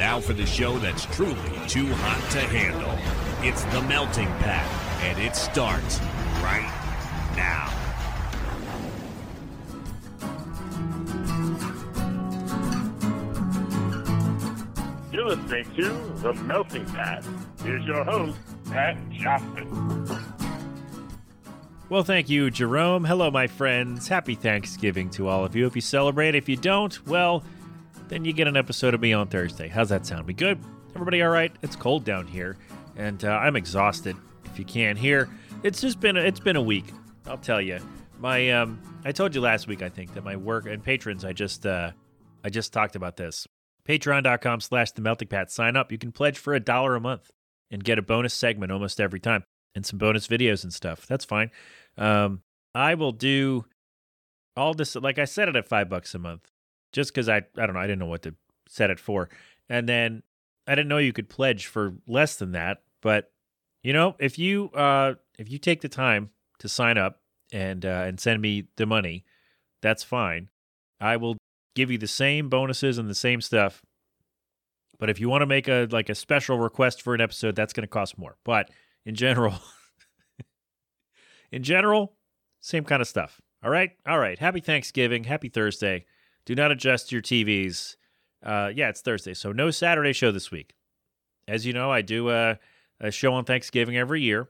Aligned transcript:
Now 0.00 0.18
for 0.18 0.32
the 0.32 0.46
show 0.46 0.78
that's 0.78 1.04
truly 1.14 1.36
too 1.68 1.86
hot 1.86 2.30
to 2.30 2.40
handle. 2.40 2.96
It's 3.46 3.64
The 3.64 3.82
Melting 3.82 4.28
Pat, 4.38 4.66
and 5.02 5.18
it 5.18 5.36
starts 5.36 6.00
right 6.40 6.72
now. 7.36 7.68
You're 15.12 15.26
listening 15.26 15.70
to 15.76 16.22
The 16.22 16.32
Melting 16.44 16.86
Pat. 16.86 17.22
Here's 17.62 17.84
your 17.84 18.02
host, 18.02 18.38
Pat 18.70 18.96
Johnson. 19.10 20.08
Well, 21.90 22.04
thank 22.04 22.30
you, 22.30 22.50
Jerome. 22.50 23.04
Hello, 23.04 23.30
my 23.30 23.48
friends. 23.48 24.08
Happy 24.08 24.34
Thanksgiving 24.34 25.10
to 25.10 25.28
all 25.28 25.44
of 25.44 25.54
you. 25.54 25.66
If 25.66 25.76
you 25.76 25.82
celebrate, 25.82 26.34
if 26.34 26.48
you 26.48 26.56
don't, 26.56 27.06
well, 27.06 27.44
then 28.10 28.24
you 28.24 28.32
get 28.32 28.48
an 28.48 28.56
episode 28.56 28.92
of 28.92 29.00
me 29.00 29.12
on 29.12 29.28
Thursday. 29.28 29.68
How's 29.68 29.88
that 29.88 30.04
sound? 30.04 30.26
We 30.26 30.34
good? 30.34 30.58
Everybody 30.94 31.22
all 31.22 31.30
right? 31.30 31.52
It's 31.62 31.76
cold 31.76 32.04
down 32.04 32.26
here, 32.26 32.56
and 32.96 33.24
uh, 33.24 33.28
I'm 33.28 33.56
exhausted. 33.56 34.16
If 34.44 34.58
you 34.58 34.64
can't 34.64 34.98
hear, 34.98 35.30
it's 35.62 35.80
just 35.80 36.00
been 36.00 36.16
a, 36.16 36.20
it's 36.20 36.40
been 36.40 36.56
a 36.56 36.62
week. 36.62 36.86
I'll 37.26 37.38
tell 37.38 37.60
you. 37.60 37.78
My 38.18 38.50
um, 38.50 38.82
I 39.04 39.12
told 39.12 39.34
you 39.34 39.40
last 39.40 39.66
week, 39.68 39.80
I 39.80 39.88
think, 39.88 40.12
that 40.14 40.24
my 40.24 40.36
work 40.36 40.66
and 40.66 40.82
patrons. 40.82 41.24
I 41.24 41.32
just 41.32 41.64
uh, 41.64 41.92
I 42.44 42.50
just 42.50 42.72
talked 42.72 42.96
about 42.96 43.16
this. 43.16 43.46
Patreon.com 43.88 44.60
slash 44.60 44.90
the 44.90 45.00
melting 45.00 45.28
pat. 45.28 45.50
Sign 45.50 45.76
up. 45.76 45.90
You 45.90 45.98
can 45.98 46.12
pledge 46.12 46.38
for 46.38 46.52
a 46.52 46.60
dollar 46.60 46.96
a 46.96 47.00
month 47.00 47.30
and 47.70 47.82
get 47.82 47.98
a 47.98 48.02
bonus 48.02 48.34
segment 48.34 48.72
almost 48.72 49.00
every 49.00 49.20
time 49.20 49.44
and 49.74 49.86
some 49.86 49.98
bonus 49.98 50.26
videos 50.26 50.64
and 50.64 50.72
stuff. 50.72 51.06
That's 51.06 51.24
fine. 51.24 51.50
Um, 51.96 52.42
I 52.74 52.94
will 52.94 53.12
do 53.12 53.64
all 54.56 54.74
this, 54.74 54.96
like 54.96 55.18
I 55.18 55.24
said 55.24 55.48
it 55.48 55.56
at 55.56 55.68
five 55.68 55.88
bucks 55.88 56.14
a 56.14 56.18
month, 56.18 56.50
just 56.92 57.12
because 57.12 57.28
I, 57.28 57.38
I 57.56 57.66
don't 57.66 57.74
know, 57.74 57.80
I 57.80 57.86
didn't 57.86 57.98
know 57.98 58.06
what 58.06 58.22
to 58.22 58.34
set 58.68 58.90
it 58.90 58.98
for. 58.98 59.28
And 59.68 59.88
then 59.88 60.22
I 60.66 60.74
didn't 60.74 60.88
know 60.88 60.98
you 60.98 61.12
could 61.12 61.28
pledge 61.28 61.66
for 61.66 61.94
less 62.06 62.36
than 62.36 62.52
that. 62.52 62.82
But, 63.00 63.30
you 63.82 63.92
know, 63.92 64.16
if 64.18 64.38
you, 64.38 64.70
uh, 64.70 65.14
if 65.38 65.50
you 65.50 65.58
take 65.58 65.80
the 65.80 65.88
time 65.88 66.30
to 66.58 66.68
sign 66.68 66.98
up 66.98 67.20
and, 67.52 67.84
uh, 67.84 68.04
and 68.06 68.20
send 68.20 68.42
me 68.42 68.68
the 68.76 68.86
money, 68.86 69.24
that's 69.82 70.02
fine. 70.02 70.48
I 71.00 71.16
will 71.16 71.36
give 71.74 71.90
you 71.90 71.98
the 71.98 72.06
same 72.06 72.48
bonuses 72.48 72.98
and 72.98 73.08
the 73.08 73.14
same 73.14 73.40
stuff. 73.40 73.82
But 74.98 75.08
if 75.08 75.18
you 75.18 75.30
want 75.30 75.42
to 75.42 75.46
make 75.46 75.66
a 75.66 75.88
like 75.90 76.10
a 76.10 76.14
special 76.14 76.58
request 76.58 77.00
for 77.00 77.14
an 77.14 77.22
episode, 77.22 77.56
that's 77.56 77.72
going 77.72 77.84
to 77.84 77.88
cost 77.88 78.18
more. 78.18 78.36
But 78.44 78.70
in 79.06 79.14
general, 79.14 79.54
in 81.50 81.62
general, 81.62 82.12
same 82.60 82.84
kind 82.84 83.00
of 83.00 83.08
stuff. 83.08 83.40
All 83.64 83.70
right, 83.70 83.92
all 84.06 84.18
right. 84.18 84.38
Happy 84.38 84.60
Thanksgiving, 84.60 85.24
happy 85.24 85.48
Thursday. 85.48 86.04
Do 86.46 86.54
not 86.54 86.72
adjust 86.72 87.12
your 87.12 87.22
TVs. 87.22 87.96
Uh, 88.42 88.70
yeah, 88.74 88.88
it's 88.88 89.00
Thursday, 89.00 89.34
so 89.34 89.52
no 89.52 89.70
Saturday 89.70 90.12
show 90.12 90.32
this 90.32 90.50
week. 90.50 90.74
As 91.46 91.66
you 91.66 91.72
know, 91.72 91.90
I 91.90 92.02
do 92.02 92.30
a, 92.30 92.58
a 93.00 93.10
show 93.10 93.34
on 93.34 93.44
Thanksgiving 93.44 93.96
every 93.96 94.22
year. 94.22 94.48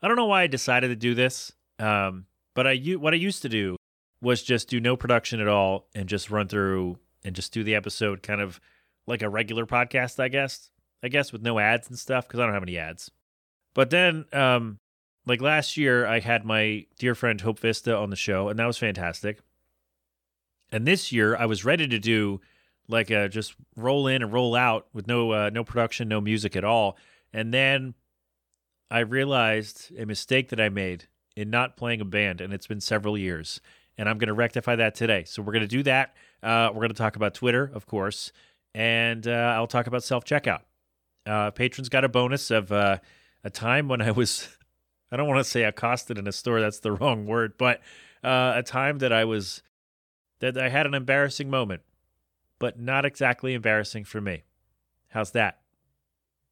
I 0.00 0.08
don't 0.08 0.16
know 0.16 0.26
why 0.26 0.42
I 0.42 0.46
decided 0.46 0.88
to 0.88 0.96
do 0.96 1.14
this, 1.14 1.52
um, 1.78 2.26
but 2.54 2.66
I 2.66 2.76
what 2.76 3.12
I 3.12 3.16
used 3.16 3.42
to 3.42 3.48
do 3.48 3.76
was 4.20 4.42
just 4.42 4.68
do 4.68 4.80
no 4.80 4.96
production 4.96 5.40
at 5.40 5.48
all 5.48 5.88
and 5.94 6.08
just 6.08 6.30
run 6.30 6.48
through 6.48 6.98
and 7.24 7.34
just 7.34 7.52
do 7.52 7.62
the 7.62 7.74
episode 7.74 8.22
kind 8.22 8.40
of 8.40 8.60
like 9.06 9.22
a 9.22 9.28
regular 9.28 9.66
podcast, 9.66 10.20
I 10.20 10.28
guess. 10.28 10.70
I 11.02 11.08
guess 11.08 11.32
with 11.32 11.42
no 11.42 11.58
ads 11.58 11.88
and 11.88 11.98
stuff 11.98 12.26
because 12.26 12.40
I 12.40 12.44
don't 12.44 12.54
have 12.54 12.62
any 12.62 12.78
ads. 12.78 13.10
But 13.74 13.90
then, 13.90 14.24
um, 14.32 14.78
like 15.26 15.40
last 15.40 15.76
year, 15.76 16.06
I 16.06 16.18
had 16.20 16.44
my 16.44 16.86
dear 16.98 17.14
friend 17.14 17.40
Hope 17.40 17.60
Vista 17.60 17.96
on 17.96 18.10
the 18.10 18.16
show, 18.16 18.48
and 18.48 18.58
that 18.58 18.66
was 18.66 18.78
fantastic. 18.78 19.38
And 20.70 20.86
this 20.86 21.12
year, 21.12 21.36
I 21.36 21.46
was 21.46 21.64
ready 21.64 21.88
to 21.88 21.98
do 21.98 22.40
like 22.88 23.10
a 23.10 23.28
just 23.28 23.54
roll 23.76 24.06
in 24.06 24.22
and 24.22 24.32
roll 24.32 24.54
out 24.54 24.86
with 24.92 25.06
no 25.06 25.32
uh, 25.32 25.50
no 25.52 25.64
production, 25.64 26.08
no 26.08 26.20
music 26.20 26.56
at 26.56 26.64
all. 26.64 26.96
And 27.32 27.52
then 27.52 27.94
I 28.90 29.00
realized 29.00 29.92
a 29.98 30.06
mistake 30.06 30.48
that 30.48 30.60
I 30.60 30.68
made 30.68 31.08
in 31.36 31.50
not 31.50 31.76
playing 31.76 32.00
a 32.00 32.04
band, 32.04 32.40
and 32.40 32.52
it's 32.52 32.66
been 32.66 32.80
several 32.80 33.16
years 33.16 33.60
and 33.98 34.08
I'm 34.08 34.16
going 34.16 34.28
to 34.28 34.34
rectify 34.34 34.76
that 34.76 34.94
today. 34.94 35.24
So 35.24 35.42
we're 35.42 35.52
going 35.52 35.62
to 35.62 35.68
do 35.68 35.82
that. 35.82 36.14
Uh, 36.42 36.70
we're 36.72 36.80
going 36.80 36.90
to 36.90 36.94
talk 36.94 37.16
about 37.16 37.34
Twitter, 37.34 37.70
of 37.74 37.86
course, 37.86 38.32
and 38.74 39.26
uh, 39.26 39.54
I'll 39.56 39.66
talk 39.66 39.88
about 39.88 40.04
self 40.04 40.24
checkout. 40.24 40.60
Uh, 41.26 41.50
patrons 41.50 41.88
got 41.88 42.04
a 42.04 42.08
bonus 42.08 42.50
of 42.50 42.70
uh, 42.70 42.98
a 43.42 43.50
time 43.50 43.88
when 43.88 44.00
I 44.00 44.12
was, 44.12 44.48
I 45.12 45.16
don't 45.16 45.26
want 45.26 45.40
to 45.40 45.44
say 45.44 45.64
accosted 45.64 46.16
in 46.16 46.28
a 46.28 46.32
store, 46.32 46.60
that's 46.60 46.78
the 46.78 46.92
wrong 47.00 47.26
word, 47.26 47.54
but 47.58 47.80
uh, 48.22 48.52
a 48.56 48.62
time 48.62 48.98
that 48.98 49.12
I 49.12 49.24
was, 49.24 49.62
that 50.40 50.56
I 50.56 50.68
had 50.68 50.86
an 50.86 50.94
embarrassing 50.94 51.50
moment, 51.50 51.82
but 52.58 52.78
not 52.78 53.04
exactly 53.04 53.54
embarrassing 53.54 54.04
for 54.04 54.20
me. 54.20 54.44
How's 55.08 55.32
that? 55.32 55.60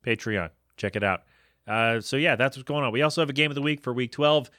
Patreon, 0.04 0.50
check 0.76 0.96
it 0.96 1.02
out. 1.02 1.22
Uh, 1.66 2.00
so 2.00 2.16
yeah, 2.16 2.36
that's 2.36 2.56
what's 2.56 2.66
going 2.66 2.84
on. 2.84 2.92
We 2.92 3.02
also 3.02 3.20
have 3.20 3.30
a 3.30 3.34
game 3.34 3.50
of 3.50 3.54
the 3.54 3.62
week 3.62 3.80
for 3.80 3.92
week 3.92 4.12
12, 4.12 4.50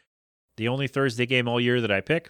the 0.58 0.68
only 0.68 0.88
Thursday 0.88 1.26
game 1.26 1.48
all 1.48 1.60
year 1.60 1.80
that 1.82 1.92
I 1.92 2.02
pick 2.02 2.30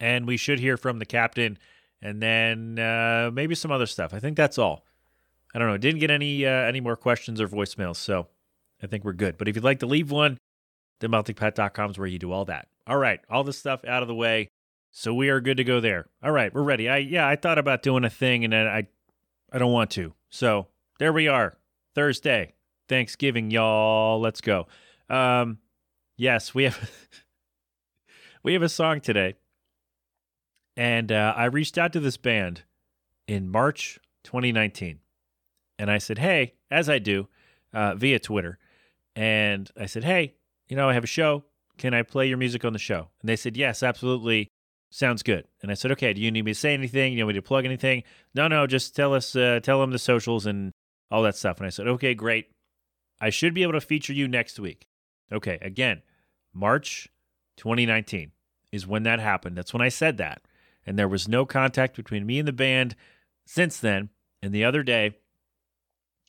and 0.00 0.26
we 0.26 0.36
should 0.36 0.58
hear 0.58 0.76
from 0.76 0.98
the 0.98 1.06
captain 1.06 1.58
and 2.02 2.22
then 2.22 2.78
uh, 2.78 3.30
maybe 3.32 3.54
some 3.54 3.70
other 3.70 3.86
stuff. 3.86 4.14
I 4.14 4.18
think 4.18 4.36
that's 4.36 4.58
all. 4.58 4.86
I 5.54 5.58
don't 5.58 5.68
know. 5.68 5.76
Didn't 5.76 6.00
get 6.00 6.10
any 6.10 6.46
uh, 6.46 6.50
any 6.50 6.80
more 6.80 6.96
questions 6.96 7.40
or 7.40 7.48
voicemails, 7.48 7.96
so 7.96 8.28
I 8.82 8.86
think 8.86 9.04
we're 9.04 9.12
good. 9.12 9.36
But 9.36 9.48
if 9.48 9.56
you'd 9.56 9.64
like 9.64 9.80
to 9.80 9.86
leave 9.86 10.10
one, 10.10 10.38
themeltingpat.com 11.00 11.90
is 11.90 11.98
where 11.98 12.06
you 12.06 12.18
do 12.18 12.32
all 12.32 12.46
that. 12.46 12.68
All 12.86 12.96
right, 12.96 13.20
all 13.28 13.44
this 13.44 13.58
stuff 13.58 13.84
out 13.84 14.02
of 14.02 14.08
the 14.08 14.14
way, 14.14 14.48
so 14.90 15.14
we 15.14 15.28
are 15.28 15.40
good 15.40 15.56
to 15.56 15.64
go 15.64 15.80
there. 15.80 16.06
All 16.22 16.32
right, 16.32 16.52
we're 16.54 16.62
ready. 16.62 16.88
I 16.88 16.98
yeah, 16.98 17.26
I 17.26 17.36
thought 17.36 17.58
about 17.58 17.82
doing 17.82 18.04
a 18.04 18.10
thing, 18.10 18.44
and 18.44 18.52
then 18.52 18.66
I 18.66 18.86
I 19.52 19.58
don't 19.58 19.72
want 19.72 19.90
to. 19.92 20.14
So 20.28 20.68
there 20.98 21.12
we 21.12 21.28
are, 21.28 21.56
Thursday, 21.94 22.54
Thanksgiving, 22.88 23.50
y'all. 23.50 24.20
Let's 24.20 24.40
go. 24.40 24.66
Um, 25.08 25.58
yes, 26.16 26.54
we 26.54 26.64
have 26.64 26.90
we 28.42 28.52
have 28.52 28.62
a 28.62 28.68
song 28.68 29.00
today 29.00 29.34
and 30.80 31.12
uh, 31.12 31.34
I 31.36 31.44
reached 31.44 31.76
out 31.76 31.92
to 31.92 32.00
this 32.00 32.16
band 32.16 32.62
in 33.26 33.50
March 33.50 33.98
2019. 34.24 35.00
And 35.78 35.90
I 35.90 35.98
said, 35.98 36.16
hey, 36.16 36.54
as 36.70 36.88
I 36.88 36.98
do 36.98 37.28
uh, 37.74 37.94
via 37.96 38.18
Twitter. 38.18 38.58
And 39.14 39.70
I 39.78 39.84
said, 39.84 40.04
hey, 40.04 40.36
you 40.68 40.76
know, 40.76 40.88
I 40.88 40.94
have 40.94 41.04
a 41.04 41.08
show. 41.08 41.44
Can 41.76 41.92
I 41.92 42.02
play 42.02 42.28
your 42.28 42.38
music 42.38 42.64
on 42.64 42.72
the 42.72 42.78
show? 42.78 43.08
And 43.20 43.28
they 43.28 43.36
said, 43.36 43.58
yes, 43.58 43.82
absolutely. 43.82 44.48
Sounds 44.90 45.22
good. 45.22 45.46
And 45.62 45.70
I 45.70 45.74
said, 45.74 45.92
okay, 45.92 46.12
do 46.12 46.20
you 46.20 46.30
need 46.30 46.44
me 46.44 46.52
to 46.52 46.58
say 46.58 46.74
anything? 46.74 47.12
You 47.12 47.24
want 47.24 47.34
me 47.34 47.40
to 47.40 47.46
plug 47.46 47.64
anything? 47.64 48.02
No, 48.34 48.48
no, 48.48 48.66
just 48.66 48.96
tell 48.96 49.14
us, 49.14 49.36
uh, 49.36 49.60
tell 49.62 49.80
them 49.80 49.92
the 49.92 49.98
socials 49.98 50.46
and 50.46 50.72
all 51.10 51.22
that 51.22 51.36
stuff. 51.36 51.58
And 51.58 51.66
I 51.66 51.70
said, 51.70 51.86
okay, 51.86 52.14
great. 52.14 52.50
I 53.20 53.30
should 53.30 53.54
be 53.54 53.62
able 53.62 53.74
to 53.74 53.80
feature 53.80 54.12
you 54.12 54.26
next 54.26 54.58
week. 54.58 54.86
Okay, 55.32 55.58
again, 55.62 56.02
March 56.52 57.08
2019 57.56 58.32
is 58.72 58.86
when 58.86 59.04
that 59.04 59.20
happened. 59.20 59.56
That's 59.56 59.72
when 59.72 59.82
I 59.82 59.90
said 59.90 60.16
that 60.18 60.42
and 60.86 60.98
there 60.98 61.08
was 61.08 61.28
no 61.28 61.44
contact 61.44 61.96
between 61.96 62.26
me 62.26 62.38
and 62.38 62.48
the 62.48 62.52
band 62.52 62.96
since 63.46 63.78
then. 63.78 64.08
And 64.42 64.52
the 64.52 64.64
other 64.64 64.82
day, 64.82 65.12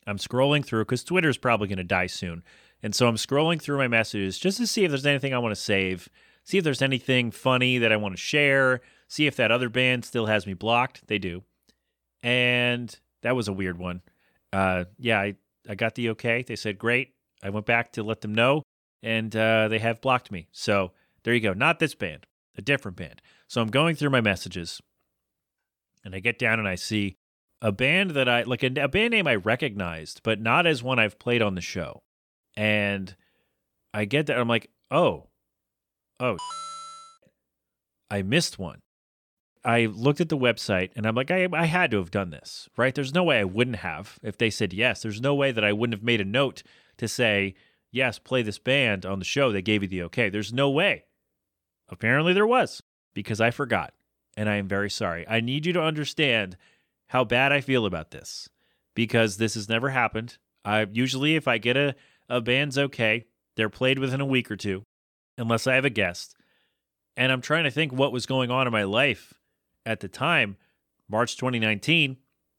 I'm 0.05 0.17
scrolling 0.17 0.65
through 0.65 0.85
because 0.85 1.03
Twitter's 1.03 1.37
probably 1.37 1.67
going 1.67 1.77
to 1.77 1.83
die 1.83 2.07
soon. 2.07 2.43
And 2.83 2.93
so 2.93 3.07
I'm 3.07 3.15
scrolling 3.15 3.61
through 3.61 3.77
my 3.77 3.87
messages 3.87 4.37
just 4.37 4.57
to 4.57 4.67
see 4.67 4.83
if 4.83 4.91
there's 4.91 5.05
anything 5.05 5.33
I 5.33 5.39
want 5.39 5.55
to 5.55 5.61
save, 5.61 6.09
see 6.43 6.57
if 6.57 6.63
there's 6.63 6.81
anything 6.81 7.31
funny 7.31 7.77
that 7.77 7.91
I 7.91 7.97
want 7.97 8.15
to 8.15 8.21
share, 8.21 8.81
see 9.07 9.27
if 9.27 9.35
that 9.35 9.51
other 9.51 9.69
band 9.69 10.05
still 10.05 10.25
has 10.25 10.47
me 10.47 10.53
blocked. 10.53 11.07
They 11.07 11.17
do. 11.17 11.43
And 12.23 12.95
that 13.21 13.35
was 13.35 13.47
a 13.47 13.53
weird 13.53 13.77
one. 13.77 14.01
Uh, 14.53 14.85
yeah, 14.97 15.19
I, 15.19 15.35
I 15.67 15.75
got 15.75 15.95
the 15.95 16.09
okay. 16.11 16.43
They 16.43 16.55
said, 16.55 16.77
great. 16.77 17.13
I 17.43 17.49
went 17.49 17.65
back 17.65 17.93
to 17.93 18.03
let 18.03 18.21
them 18.21 18.35
know, 18.35 18.61
and 19.01 19.35
uh, 19.35 19.67
they 19.67 19.79
have 19.79 20.01
blocked 20.01 20.31
me. 20.31 20.47
So 20.51 20.91
there 21.23 21.33
you 21.33 21.39
go. 21.39 21.53
Not 21.53 21.79
this 21.79 21.95
band, 21.95 22.27
a 22.57 22.61
different 22.61 22.97
band. 22.97 23.21
So 23.47 23.61
I'm 23.61 23.69
going 23.69 23.95
through 23.95 24.11
my 24.11 24.21
messages 24.21 24.81
and 26.03 26.15
I 26.15 26.19
get 26.19 26.39
down 26.39 26.59
and 26.59 26.67
I 26.67 26.75
see 26.75 27.17
a 27.61 27.71
band 27.71 28.11
that 28.11 28.27
I 28.27 28.43
like 28.43 28.63
a, 28.63 28.71
a, 28.81 28.87
band 28.87 29.11
name 29.11 29.27
I 29.27 29.35
recognized, 29.35 30.21
but 30.23 30.41
not 30.41 30.65
as 30.65 30.81
one 30.81 30.99
I've 30.99 31.19
played 31.19 31.41
on 31.41 31.55
the 31.55 31.61
show. 31.61 32.01
And 32.55 33.15
I 33.93 34.05
get 34.05 34.27
that 34.27 34.39
I'm 34.39 34.47
like, 34.47 34.69
oh, 34.89 35.27
oh, 36.21 36.37
I 38.09 38.21
missed 38.21 38.59
one. 38.59 38.81
I 39.63 39.85
looked 39.85 40.21
at 40.21 40.29
the 40.29 40.37
website 40.37 40.91
and 40.95 41.05
I'm 41.05 41.15
like, 41.15 41.29
I, 41.29 41.47
I 41.53 41.65
had 41.65 41.91
to 41.91 41.97
have 41.97 42.11
done 42.11 42.29
this, 42.31 42.67
right? 42.77 42.95
There's 42.95 43.13
no 43.13 43.23
way 43.23 43.39
I 43.39 43.43
wouldn't 43.43 43.77
have 43.77 44.17
if 44.23 44.37
they 44.37 44.49
said 44.49 44.73
yes. 44.73 45.01
There's 45.01 45.21
no 45.21 45.35
way 45.35 45.51
that 45.51 45.63
I 45.63 45.73
wouldn't 45.73 45.97
have 45.97 46.03
made 46.03 46.21
a 46.21 46.25
note 46.25 46.63
to 46.97 47.07
say, 47.07 47.55
yes, 47.91 48.17
play 48.17 48.41
this 48.41 48.57
band 48.57 49.05
on 49.05 49.19
the 49.19 49.25
show. 49.25 49.51
They 49.51 49.61
gave 49.61 49.83
you 49.83 49.87
the 49.87 50.03
okay. 50.03 50.29
There's 50.29 50.53
no 50.53 50.69
way. 50.69 51.05
Apparently 51.89 52.33
there 52.33 52.47
was 52.47 52.81
because 53.13 53.39
I 53.39 53.51
forgot 53.51 53.93
and 54.35 54.49
I 54.49 54.55
am 54.55 54.67
very 54.67 54.89
sorry. 54.89 55.27
I 55.27 55.41
need 55.41 55.65
you 55.65 55.73
to 55.73 55.83
understand 55.83 56.57
how 57.07 57.23
bad 57.23 57.51
I 57.51 57.61
feel 57.61 57.85
about 57.85 58.11
this 58.11 58.49
because 58.95 59.37
this 59.37 59.53
has 59.53 59.69
never 59.69 59.89
happened. 59.89 60.37
I 60.65 60.87
usually 60.91 61.35
if 61.35 61.47
I 61.47 61.57
get 61.57 61.77
a 61.77 61.95
a 62.29 62.41
band's 62.41 62.77
okay, 62.77 63.25
they're 63.57 63.69
played 63.69 63.99
within 63.99 64.21
a 64.21 64.25
week 64.25 64.49
or 64.49 64.55
two 64.55 64.85
unless 65.41 65.67
I 65.67 65.75
have 65.75 65.85
a 65.85 65.89
guest. 65.89 66.35
And 67.17 67.31
I'm 67.31 67.41
trying 67.41 67.65
to 67.65 67.71
think 67.71 67.91
what 67.91 68.13
was 68.13 68.25
going 68.25 68.49
on 68.51 68.67
in 68.67 68.73
my 68.73 68.83
life 68.83 69.33
at 69.85 69.99
the 69.99 70.07
time, 70.07 70.57
March 71.09 71.35
2019, 71.35 72.17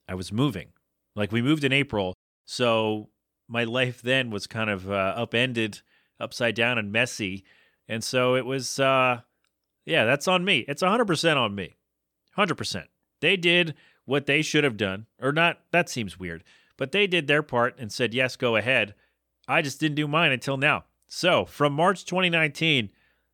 I 0.08 0.14
was 0.14 0.32
moving. 0.32 0.68
Like 1.14 1.32
we 1.32 1.40
moved 1.40 1.64
in 1.64 1.72
April, 1.72 2.14
so 2.44 3.08
my 3.48 3.64
life 3.64 4.02
then 4.02 4.30
was 4.30 4.46
kind 4.46 4.68
of 4.68 4.90
uh, 4.90 5.14
upended, 5.16 5.80
upside 6.18 6.54
down, 6.54 6.78
and 6.78 6.92
messy, 6.92 7.44
and 7.88 8.02
so 8.02 8.34
it 8.34 8.44
was. 8.44 8.78
Uh, 8.78 9.20
yeah, 9.84 10.04
that's 10.04 10.28
on 10.28 10.44
me. 10.44 10.64
It's 10.68 10.82
100% 10.82 11.36
on 11.36 11.54
me. 11.56 11.74
100%. 12.38 12.84
They 13.20 13.36
did 13.36 13.74
what 14.04 14.26
they 14.26 14.40
should 14.40 14.62
have 14.62 14.76
done, 14.76 15.06
or 15.20 15.32
not. 15.32 15.58
That 15.72 15.88
seems 15.88 16.18
weird, 16.18 16.44
but 16.76 16.92
they 16.92 17.06
did 17.06 17.26
their 17.26 17.42
part 17.42 17.76
and 17.78 17.90
said 17.90 18.14
yes, 18.14 18.36
go 18.36 18.56
ahead. 18.56 18.94
I 19.48 19.60
just 19.60 19.80
didn't 19.80 19.96
do 19.96 20.06
mine 20.06 20.30
until 20.30 20.56
now. 20.56 20.84
So 21.14 21.44
from 21.44 21.74
March 21.74 22.06
2019 22.06 22.88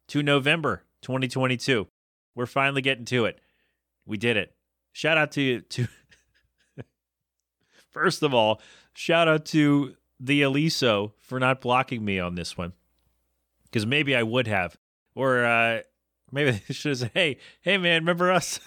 to 0.08 0.20
November 0.24 0.82
2022, 1.02 1.86
we're 2.34 2.44
finally 2.44 2.82
getting 2.82 3.04
to 3.04 3.24
it. 3.24 3.40
We 4.04 4.16
did 4.16 4.36
it. 4.36 4.52
Shout 4.90 5.16
out 5.16 5.30
to 5.32 5.60
to 5.60 5.86
First 7.92 8.24
of 8.24 8.34
all, 8.34 8.60
shout 8.94 9.28
out 9.28 9.46
to 9.46 9.94
the 10.18 10.42
Aliso 10.42 11.14
for 11.20 11.38
not 11.38 11.60
blocking 11.60 12.04
me 12.04 12.18
on 12.18 12.34
this 12.34 12.58
one. 12.58 12.72
Cuz 13.70 13.86
maybe 13.86 14.16
I 14.16 14.24
would 14.24 14.48
have. 14.48 14.76
Or 15.14 15.44
uh 15.44 15.82
maybe 16.32 16.50
they 16.66 16.74
should 16.74 16.90
have 16.90 16.98
said, 16.98 17.10
"Hey, 17.14 17.38
hey 17.60 17.78
man, 17.78 18.02
remember 18.02 18.32
us?" 18.32 18.58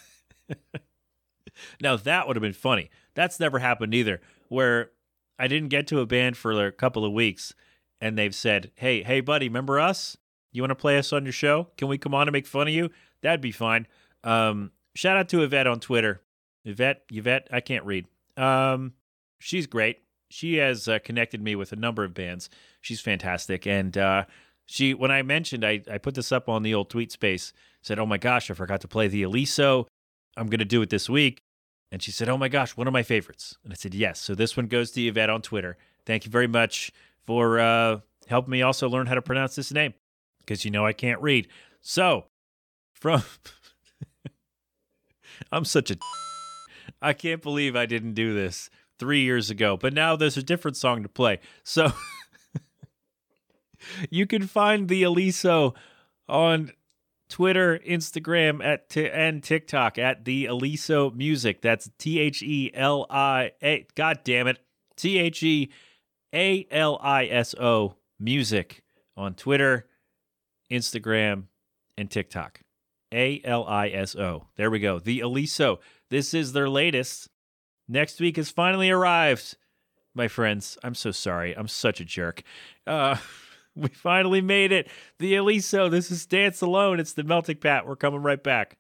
now 1.81 1.97
that 1.97 2.27
would 2.27 2.37
have 2.37 2.41
been 2.41 2.53
funny. 2.53 2.89
That's 3.13 3.41
never 3.41 3.59
happened 3.59 3.93
either 3.93 4.21
where 4.47 4.91
I 5.37 5.49
didn't 5.49 5.67
get 5.67 5.85
to 5.87 5.99
a 5.99 6.05
band 6.05 6.37
for 6.37 6.65
a 6.65 6.71
couple 6.71 7.03
of 7.03 7.11
weeks 7.11 7.53
and 8.01 8.17
they've 8.17 8.35
said, 8.35 8.71
"Hey, 8.75 9.03
hey 9.03 9.21
buddy, 9.21 9.47
remember 9.47 9.79
us? 9.79 10.17
You 10.51 10.61
want 10.61 10.71
to 10.71 10.75
play 10.75 10.97
us 10.97 11.13
on 11.13 11.23
your 11.23 11.31
show? 11.31 11.69
Can 11.77 11.87
we 11.87 11.97
come 11.97 12.13
on 12.13 12.27
and 12.27 12.33
make 12.33 12.47
fun 12.47 12.67
of 12.67 12.73
you?" 12.73 12.89
That'd 13.21 13.41
be 13.41 13.51
fine. 13.51 13.87
Um, 14.23 14.71
shout 14.95 15.17
out 15.17 15.29
to 15.29 15.43
Yvette 15.43 15.67
on 15.67 15.79
Twitter. 15.79 16.21
Yvette, 16.65 17.03
Yvette, 17.11 17.47
I 17.51 17.59
can't 17.59 17.85
read. 17.85 18.07
Um, 18.37 18.93
she's 19.39 19.67
great. 19.67 19.99
She 20.29 20.55
has 20.55 20.87
uh, 20.87 20.99
connected 20.99 21.41
me 21.41 21.55
with 21.55 21.71
a 21.71 21.75
number 21.75 22.03
of 22.03 22.13
bands. 22.13 22.49
She's 22.81 23.01
fantastic. 23.01 23.67
And 23.67 23.97
uh, 23.97 24.25
she, 24.65 24.93
when 24.93 25.11
I 25.11 25.21
mentioned, 25.23 25.65
I, 25.65 25.81
I 25.91 25.97
put 25.97 26.15
this 26.15 26.31
up 26.31 26.47
on 26.47 26.63
the 26.63 26.73
old 26.73 26.89
tweet 26.89 27.11
space, 27.11 27.53
said, 27.81 27.99
Oh 27.99 28.05
my 28.05 28.17
gosh, 28.17 28.49
I 28.49 28.53
forgot 28.53 28.81
to 28.81 28.87
play 28.87 29.07
the 29.07 29.23
Aliso. 29.23 29.87
I'm 30.37 30.47
going 30.47 30.59
to 30.59 30.65
do 30.65 30.81
it 30.81 30.89
this 30.89 31.09
week. 31.09 31.41
And 31.91 32.01
she 32.01 32.11
said, 32.11 32.29
Oh 32.29 32.37
my 32.37 32.47
gosh, 32.47 32.77
one 32.77 32.87
of 32.87 32.93
my 32.93 33.03
favorites. 33.03 33.57
And 33.63 33.73
I 33.73 33.75
said, 33.75 33.93
Yes. 33.93 34.19
So 34.19 34.33
this 34.33 34.55
one 34.55 34.67
goes 34.67 34.91
to 34.91 35.05
Yvette 35.05 35.29
on 35.29 35.41
Twitter. 35.41 35.77
Thank 36.05 36.25
you 36.25 36.31
very 36.31 36.47
much 36.47 36.91
for 37.25 37.59
uh, 37.59 37.99
helping 38.27 38.51
me 38.51 38.61
also 38.61 38.89
learn 38.89 39.07
how 39.07 39.15
to 39.15 39.21
pronounce 39.21 39.55
this 39.55 39.71
name 39.71 39.93
because 40.39 40.65
you 40.65 40.71
know 40.71 40.85
I 40.85 40.93
can't 40.93 41.21
read. 41.21 41.47
So, 41.81 42.25
from. 42.93 43.23
I'm 45.51 45.65
such 45.65 45.91
a. 45.91 45.97
I 47.01 47.13
can't 47.13 47.41
believe 47.41 47.75
I 47.75 47.85
didn't 47.85 48.13
do 48.13 48.33
this 48.33 48.69
three 48.99 49.21
years 49.21 49.49
ago, 49.49 49.77
but 49.77 49.93
now 49.93 50.15
there's 50.15 50.37
a 50.37 50.43
different 50.43 50.77
song 50.77 51.01
to 51.01 51.09
play. 51.09 51.39
So 51.63 51.91
you 54.11 54.27
can 54.27 54.45
find 54.45 54.87
the 54.87 55.01
Aliso 55.01 55.73
on 56.29 56.71
Twitter, 57.27 57.79
Instagram, 57.79 58.63
at 58.63 58.89
t- 58.89 59.09
and 59.09 59.41
TikTok 59.41 59.97
at 59.97 60.25
the 60.25 60.45
Aliso 60.45 61.09
Music. 61.11 61.61
That's 61.61 61.89
T 61.97 62.19
H 62.19 62.43
E 62.43 62.69
L 62.75 63.07
I 63.09 63.53
A. 63.63 63.87
God 63.95 64.19
damn 64.23 64.47
it, 64.47 64.59
T 64.95 65.17
H 65.17 65.41
E 65.41 65.71
A 66.33 66.67
L 66.71 66.99
I 67.01 67.25
S 67.25 67.55
O 67.55 67.95
Music 68.19 68.83
on 69.17 69.33
Twitter, 69.33 69.87
Instagram, 70.71 71.45
and 71.97 72.09
TikTok. 72.09 72.61
A 73.13 73.41
L 73.43 73.65
I 73.67 73.89
S 73.89 74.15
O. 74.15 74.47
There 74.55 74.71
we 74.71 74.79
go. 74.79 74.99
The 74.99 75.19
Aliso. 75.21 75.79
This 76.09 76.33
is 76.33 76.53
their 76.53 76.69
latest. 76.69 77.29
Next 77.87 78.19
week 78.19 78.37
has 78.37 78.49
finally 78.49 78.89
arrived, 78.89 79.57
my 80.13 80.27
friends. 80.27 80.77
I'm 80.83 80.95
so 80.95 81.11
sorry. 81.11 81.55
I'm 81.55 81.67
such 81.67 81.99
a 81.99 82.05
jerk. 82.05 82.43
Uh, 82.87 83.17
we 83.75 83.89
finally 83.89 84.41
made 84.41 84.71
it. 84.71 84.87
The 85.19 85.35
Aliso. 85.35 85.89
This 85.89 86.09
is 86.11 86.25
Dance 86.25 86.61
Alone. 86.61 86.99
It's 86.99 87.13
the 87.13 87.23
Melting 87.23 87.57
Pat. 87.57 87.85
We're 87.85 87.95
coming 87.97 88.21
right 88.21 88.41
back. 88.41 88.77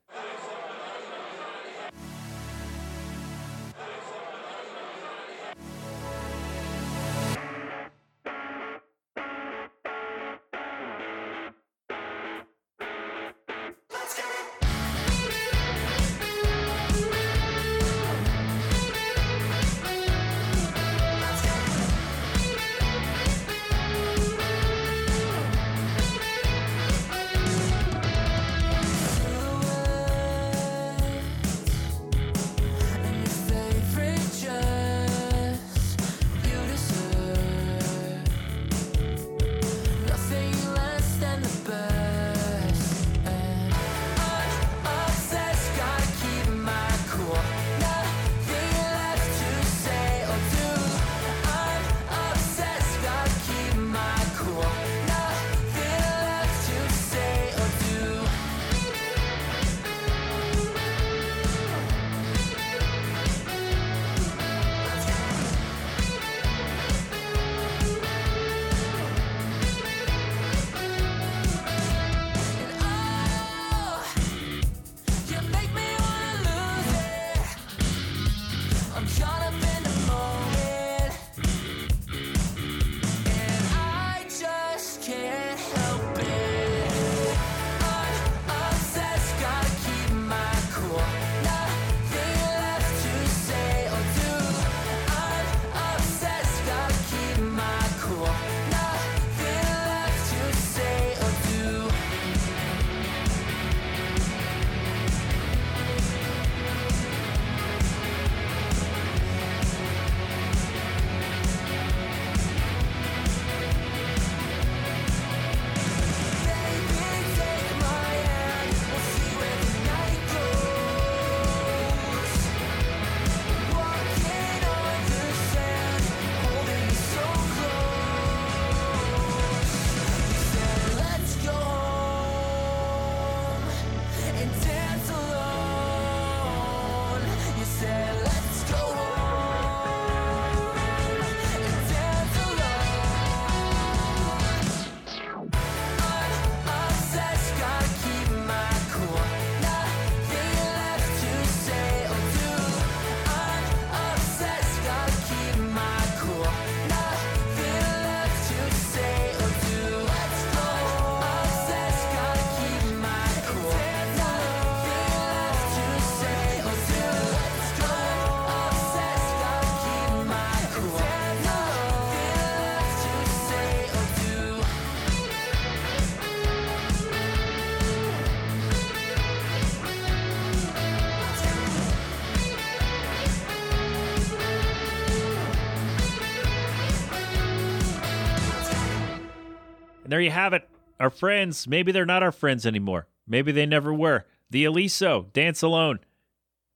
There 190.11 190.21
you 190.21 190.31
have 190.31 190.53
it. 190.53 190.67
Our 190.99 191.09
friends, 191.09 191.67
maybe 191.67 191.91
they're 191.91 192.05
not 192.05 192.23
our 192.23 192.31
friends 192.31 192.65
anymore. 192.65 193.07
Maybe 193.27 193.51
they 193.51 193.65
never 193.65 193.93
were. 193.93 194.25
The 194.49 194.65
Aliso, 194.65 195.27
Dance 195.33 195.61
Alone. 195.61 195.99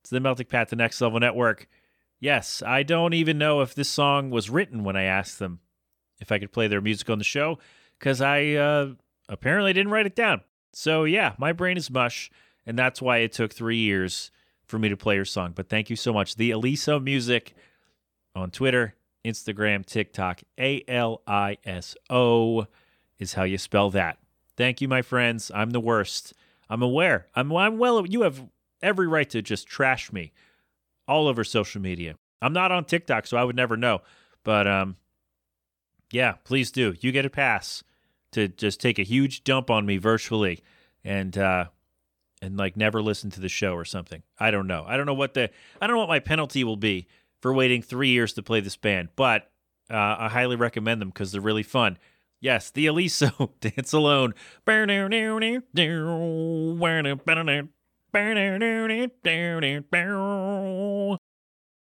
It's 0.01 0.09
the 0.09 0.19
Melting 0.19 0.47
Pat, 0.47 0.69
the 0.69 0.75
Next 0.75 1.01
Level 1.01 1.19
Network. 1.19 1.67
Yes, 2.19 2.63
I 2.65 2.83
don't 2.83 3.13
even 3.13 3.37
know 3.37 3.61
if 3.61 3.75
this 3.75 3.89
song 3.89 4.29
was 4.29 4.49
written 4.49 4.83
when 4.83 4.95
I 4.95 5.03
asked 5.03 5.39
them 5.39 5.59
if 6.19 6.31
I 6.31 6.39
could 6.39 6.53
play 6.53 6.67
their 6.67 6.81
music 6.81 7.09
on 7.09 7.17
the 7.17 7.23
show, 7.23 7.59
because 7.99 8.21
I 8.21 8.53
uh, 8.53 8.93
apparently 9.27 9.73
didn't 9.73 9.91
write 9.91 10.05
it 10.05 10.15
down. 10.15 10.41
So, 10.73 11.03
yeah, 11.03 11.33
my 11.37 11.51
brain 11.51 11.77
is 11.77 11.91
mush, 11.91 12.31
and 12.65 12.79
that's 12.79 13.01
why 13.01 13.17
it 13.17 13.33
took 13.33 13.53
three 13.53 13.77
years 13.77 14.31
for 14.65 14.79
me 14.79 14.89
to 14.89 14.97
play 14.97 15.15
your 15.15 15.25
song. 15.25 15.51
But 15.53 15.69
thank 15.69 15.89
you 15.89 15.95
so 15.95 16.13
much. 16.13 16.35
The 16.35 16.51
Aliso 16.51 16.99
Music 16.99 17.53
on 18.33 18.49
Twitter, 18.49 18.95
Instagram, 19.25 19.85
TikTok, 19.85 20.41
A 20.59 20.83
L 20.87 21.21
I 21.27 21.57
S 21.65 21.95
O 22.09 22.67
is 23.19 23.33
how 23.33 23.43
you 23.43 23.57
spell 23.57 23.89
that. 23.91 24.17
Thank 24.57 24.81
you, 24.81 24.87
my 24.87 25.01
friends. 25.01 25.51
I'm 25.53 25.71
the 25.71 25.79
worst. 25.79 26.33
I'm 26.69 26.81
aware. 26.81 27.27
I'm, 27.35 27.51
I'm 27.53 27.77
well. 27.77 28.05
You 28.05 28.21
have 28.21 28.45
every 28.81 29.07
right 29.07 29.29
to 29.31 29.41
just 29.41 29.67
trash 29.67 30.11
me 30.11 30.31
all 31.07 31.27
over 31.27 31.43
social 31.43 31.81
media. 31.81 32.15
I'm 32.41 32.53
not 32.53 32.71
on 32.71 32.85
TikTok, 32.85 33.27
so 33.27 33.37
I 33.37 33.43
would 33.43 33.55
never 33.55 33.77
know. 33.77 34.01
But 34.43 34.67
um, 34.67 34.95
yeah, 36.11 36.33
please 36.43 36.71
do. 36.71 36.93
You 36.99 37.11
get 37.11 37.25
a 37.25 37.29
pass 37.29 37.83
to 38.31 38.47
just 38.47 38.79
take 38.79 38.99
a 38.99 39.03
huge 39.03 39.43
dump 39.43 39.69
on 39.69 39.85
me 39.85 39.97
virtually, 39.97 40.63
and 41.03 41.37
uh, 41.37 41.65
and 42.41 42.57
like 42.57 42.77
never 42.77 43.01
listen 43.01 43.29
to 43.31 43.39
the 43.39 43.49
show 43.49 43.73
or 43.73 43.85
something. 43.85 44.23
I 44.39 44.51
don't 44.51 44.67
know. 44.67 44.85
I 44.87 44.97
don't 44.97 45.05
know 45.05 45.13
what 45.13 45.33
the 45.33 45.49
I 45.81 45.87
don't 45.87 45.95
know 45.95 46.01
what 46.01 46.09
my 46.09 46.19
penalty 46.19 46.63
will 46.63 46.77
be 46.77 47.07
for 47.41 47.53
waiting 47.53 47.81
three 47.81 48.09
years 48.09 48.33
to 48.33 48.43
play 48.43 48.59
this 48.59 48.77
band, 48.77 49.09
but 49.15 49.49
uh, 49.89 50.15
I 50.19 50.29
highly 50.29 50.55
recommend 50.55 51.01
them 51.01 51.09
because 51.09 51.31
they're 51.31 51.41
really 51.41 51.63
fun. 51.63 51.97
Yes, 52.45 52.69
the 52.69 52.85
Aliso 52.85 53.53
Dance 53.59 53.91
Alone. 53.91 54.35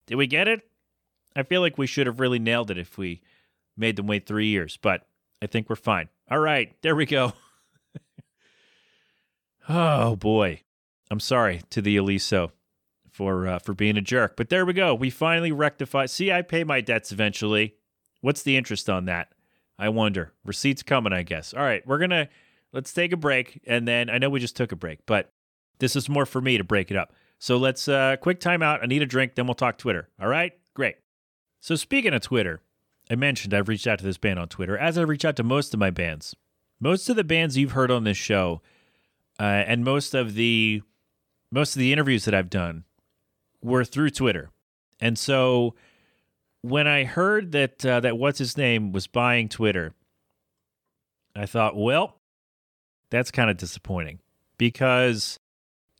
Did 0.06 0.14
we 0.14 0.28
get 0.28 0.46
it? 0.46 0.60
I 1.34 1.42
feel 1.42 1.62
like 1.62 1.78
we 1.78 1.88
should 1.88 2.06
have 2.06 2.20
really 2.20 2.38
nailed 2.38 2.70
it 2.70 2.78
if 2.78 2.96
we 2.96 3.22
made 3.76 3.96
them 3.96 4.06
wait 4.06 4.24
three 4.24 4.46
years, 4.46 4.78
but 4.80 5.08
I 5.42 5.46
think 5.46 5.68
we're 5.68 5.74
fine. 5.74 6.10
All 6.30 6.38
right, 6.38 6.80
there 6.80 6.94
we 6.94 7.06
go. 7.06 7.32
oh 9.68 10.14
boy, 10.14 10.60
I'm 11.10 11.18
sorry 11.18 11.62
to 11.70 11.82
the 11.82 11.96
Aliso 11.96 12.52
for 13.10 13.48
uh, 13.48 13.58
for 13.58 13.74
being 13.74 13.96
a 13.96 14.00
jerk, 14.00 14.36
but 14.36 14.48
there 14.48 14.64
we 14.64 14.74
go. 14.74 14.94
We 14.94 15.10
finally 15.10 15.50
rectified. 15.50 16.10
See, 16.10 16.30
I 16.30 16.42
pay 16.42 16.62
my 16.62 16.80
debts 16.80 17.10
eventually. 17.10 17.74
What's 18.20 18.44
the 18.44 18.56
interest 18.56 18.88
on 18.88 19.06
that? 19.06 19.32
I 19.78 19.88
wonder. 19.88 20.32
Receipts 20.44 20.82
coming, 20.82 21.12
I 21.12 21.22
guess. 21.22 21.52
All 21.54 21.62
right, 21.62 21.86
we're 21.86 21.98
gonna 21.98 22.28
let's 22.72 22.92
take 22.92 23.12
a 23.12 23.16
break, 23.16 23.60
and 23.66 23.86
then 23.86 24.10
I 24.10 24.18
know 24.18 24.30
we 24.30 24.40
just 24.40 24.56
took 24.56 24.72
a 24.72 24.76
break, 24.76 25.00
but 25.06 25.32
this 25.78 25.96
is 25.96 26.08
more 26.08 26.26
for 26.26 26.40
me 26.40 26.58
to 26.58 26.64
break 26.64 26.90
it 26.90 26.96
up. 26.96 27.12
So 27.38 27.56
let's 27.56 27.86
uh, 27.86 28.16
quick 28.20 28.40
time 28.40 28.62
out. 28.62 28.82
I 28.82 28.86
need 28.86 29.02
a 29.02 29.06
drink, 29.06 29.34
then 29.34 29.46
we'll 29.46 29.54
talk 29.54 29.78
Twitter. 29.78 30.08
All 30.20 30.28
right, 30.28 30.52
great. 30.74 30.96
So 31.60 31.74
speaking 31.74 32.14
of 32.14 32.22
Twitter, 32.22 32.62
I 33.10 33.14
mentioned 33.14 33.54
I've 33.54 33.68
reached 33.68 33.86
out 33.86 33.98
to 33.98 34.04
this 34.04 34.18
band 34.18 34.38
on 34.38 34.48
Twitter, 34.48 34.76
as 34.76 34.96
I 34.96 35.02
reach 35.02 35.24
out 35.24 35.36
to 35.36 35.42
most 35.42 35.74
of 35.74 35.80
my 35.80 35.90
bands. 35.90 36.34
Most 36.80 37.08
of 37.08 37.16
the 37.16 37.24
bands 37.24 37.56
you've 37.56 37.72
heard 37.72 37.90
on 37.90 38.04
this 38.04 38.16
show, 38.16 38.60
uh, 39.38 39.42
and 39.42 39.84
most 39.84 40.14
of 40.14 40.34
the 40.34 40.82
most 41.50 41.76
of 41.76 41.80
the 41.80 41.92
interviews 41.92 42.24
that 42.24 42.34
I've 42.34 42.50
done, 42.50 42.84
were 43.62 43.84
through 43.84 44.10
Twitter. 44.10 44.50
And 45.00 45.18
so 45.18 45.74
when 46.62 46.86
I 46.86 47.04
heard 47.04 47.52
that 47.52 47.84
uh, 47.84 48.00
that 48.00 48.18
what's 48.18 48.38
his 48.38 48.56
name 48.56 48.92
was 48.92 49.06
buying 49.06 49.48
Twitter, 49.48 49.94
I 51.34 51.46
thought, 51.46 51.76
well, 51.76 52.20
that's 53.10 53.30
kind 53.30 53.50
of 53.50 53.56
disappointing 53.56 54.20
because 54.58 55.38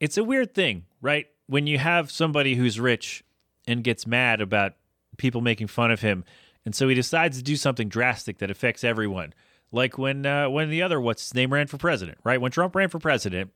it's 0.01 0.17
a 0.19 0.25
weird 0.25 0.55
thing, 0.55 0.85
right? 1.01 1.27
When 1.47 1.67
you 1.67 1.79
have 1.79 2.11
somebody 2.11 2.55
who's 2.55 2.81
rich 2.81 3.23
and 3.69 3.85
gets 3.85 4.07
mad 4.07 4.41
about 4.41 4.75
people 5.17 5.41
making 5.41 5.69
fun 5.69 5.91
of 5.91 6.01
him, 6.01 6.25
and 6.65 6.75
so 6.75 6.89
he 6.89 6.95
decides 6.95 7.37
to 7.39 7.43
do 7.43 7.57
something 7.57 7.89
drastic 7.89 8.39
that 8.39 8.51
affects 8.51 8.83
everyone. 8.83 9.33
Like 9.73 9.99
when 9.99 10.27
uh, 10.27 10.49
when 10.49 10.71
the 10.71 10.83
other 10.83 11.01
what's 11.01 11.25
his 11.25 11.35
name 11.35 11.53
ran 11.53 11.67
for 11.67 11.79
president, 11.79 12.19
right? 12.25 12.41
When 12.41 12.51
Trump 12.51 12.75
ran 12.75 12.89
for 12.89 12.99
president, 12.99 13.51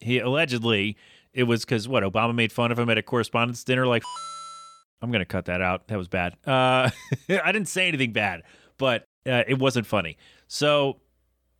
he 0.00 0.18
allegedly 0.18 0.96
it 1.32 1.44
was 1.44 1.64
because 1.64 1.86
what 1.86 2.02
Obama 2.02 2.34
made 2.34 2.50
fun 2.50 2.72
of 2.72 2.78
him 2.78 2.88
at 2.88 2.96
a 2.96 3.02
correspondence 3.02 3.62
dinner. 3.62 3.86
Like, 3.86 4.02
I'm 5.02 5.10
gonna 5.10 5.24
cut 5.24 5.46
that 5.46 5.60
out. 5.60 5.88
That 5.88 5.98
was 5.98 6.08
bad. 6.08 6.36
Uh, 6.46 6.90
I 7.28 7.52
didn't 7.52 7.68
say 7.68 7.88
anything 7.88 8.12
bad, 8.12 8.42
but 8.78 9.04
uh, 9.26 9.44
it 9.46 9.58
wasn't 9.58 9.86
funny. 9.86 10.16
So 10.48 11.00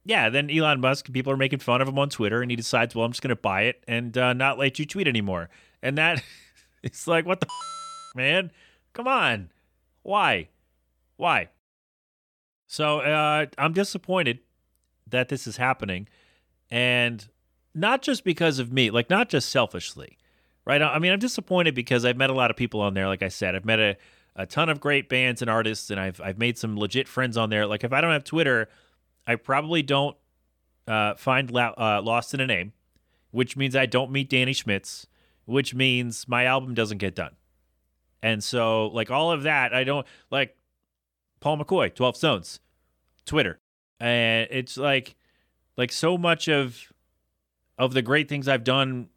yeah, 0.06 0.30
then 0.30 0.48
Elon 0.50 0.80
Musk, 0.80 1.12
people 1.12 1.32
are 1.32 1.36
making 1.36 1.58
fun 1.58 1.80
of 1.80 1.88
him 1.88 1.98
on 1.98 2.08
Twitter, 2.08 2.40
and 2.40 2.50
he 2.50 2.56
decides, 2.56 2.94
well, 2.94 3.04
I'm 3.04 3.10
just 3.10 3.22
to 3.22 3.34
buy 3.34 3.62
it 3.62 3.82
and 3.88 4.16
uh, 4.16 4.32
not 4.32 4.56
let 4.56 4.78
you 4.78 4.86
tweet 4.86 5.08
anymore. 5.08 5.50
And 5.82 5.98
that, 5.98 6.22
it's 6.82 7.08
like, 7.08 7.26
what 7.26 7.40
the 7.40 7.46
f- 7.46 7.52
man? 8.14 8.52
Come 8.92 9.08
on. 9.08 9.50
Why? 10.02 10.48
Why? 11.16 11.48
So 12.68 13.00
uh, 13.00 13.46
I'm 13.58 13.72
disappointed 13.72 14.38
that 15.08 15.28
this 15.28 15.48
is 15.48 15.56
happening. 15.56 16.06
And 16.70 17.26
not 17.74 18.00
just 18.00 18.22
because 18.22 18.60
of 18.60 18.72
me, 18.72 18.90
like, 18.90 19.10
not 19.10 19.28
just 19.28 19.48
selfishly, 19.48 20.18
right? 20.66 20.82
I 20.82 20.98
mean, 20.98 21.12
I'm 21.12 21.18
disappointed 21.18 21.74
because 21.74 22.04
I've 22.04 22.16
met 22.16 22.28
a 22.28 22.34
lot 22.34 22.50
of 22.50 22.56
people 22.56 22.80
on 22.80 22.94
there. 22.94 23.06
Like 23.06 23.22
I 23.22 23.28
said, 23.28 23.54
I've 23.54 23.64
met 23.64 23.78
a, 23.78 23.96
a 24.34 24.46
ton 24.46 24.68
of 24.68 24.80
great 24.80 25.08
bands 25.08 25.40
and 25.40 25.50
artists, 25.50 25.90
and 25.90 25.98
I've, 25.98 26.20
I've 26.20 26.38
made 26.38 26.58
some 26.58 26.76
legit 26.76 27.08
friends 27.08 27.36
on 27.36 27.48
there. 27.50 27.66
Like, 27.66 27.84
if 27.84 27.92
I 27.92 28.00
don't 28.00 28.12
have 28.12 28.24
Twitter, 28.24 28.68
I 29.26 29.36
probably 29.36 29.82
don't 29.82 30.16
uh, 30.88 31.14
find 31.14 31.50
la- 31.50 31.74
uh, 31.78 32.02
Lost 32.02 32.34
in 32.34 32.40
a 32.40 32.46
Name, 32.46 32.72
which 33.30 33.56
means 33.56 33.76
I 33.76 33.86
don't 33.86 34.10
meet 34.10 34.28
Danny 34.28 34.52
Schmitz, 34.52 35.06
which 35.44 35.74
means 35.74 36.26
my 36.28 36.44
album 36.44 36.74
doesn't 36.74 36.98
get 36.98 37.14
done. 37.14 37.36
And 38.22 38.42
so, 38.42 38.88
like 38.88 39.10
all 39.10 39.30
of 39.30 39.44
that, 39.44 39.72
I 39.72 39.84
don't 39.84 40.06
like 40.30 40.56
Paul 41.40 41.58
McCoy, 41.58 41.94
12 41.94 42.16
Stones, 42.16 42.60
Twitter. 43.24 43.60
And 44.00 44.48
it's 44.50 44.76
like, 44.76 45.14
like 45.76 45.92
so 45.92 46.18
much 46.18 46.48
of 46.48 46.92
of 47.78 47.92
the 47.92 48.02
great 48.02 48.28
things 48.28 48.48
I've 48.48 48.64
done 48.64 49.08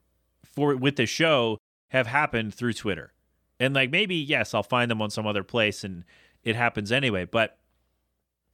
for 0.60 0.76
with 0.76 0.98
the 0.98 1.06
show 1.06 1.58
have 1.90 2.08
happened 2.08 2.54
through 2.54 2.74
Twitter. 2.74 3.14
And 3.60 3.74
like 3.74 3.92
maybe 3.92 4.16
yes, 4.16 4.54
I'll 4.54 4.64
find 4.64 4.92
them 4.92 5.02
on 5.02 5.10
some 5.10 5.26
other 5.26 5.44
place 5.44 5.84
and 5.84 6.04
it 6.44 6.56
happens 6.56 6.92
anyway, 6.92 7.26
but 7.26 7.58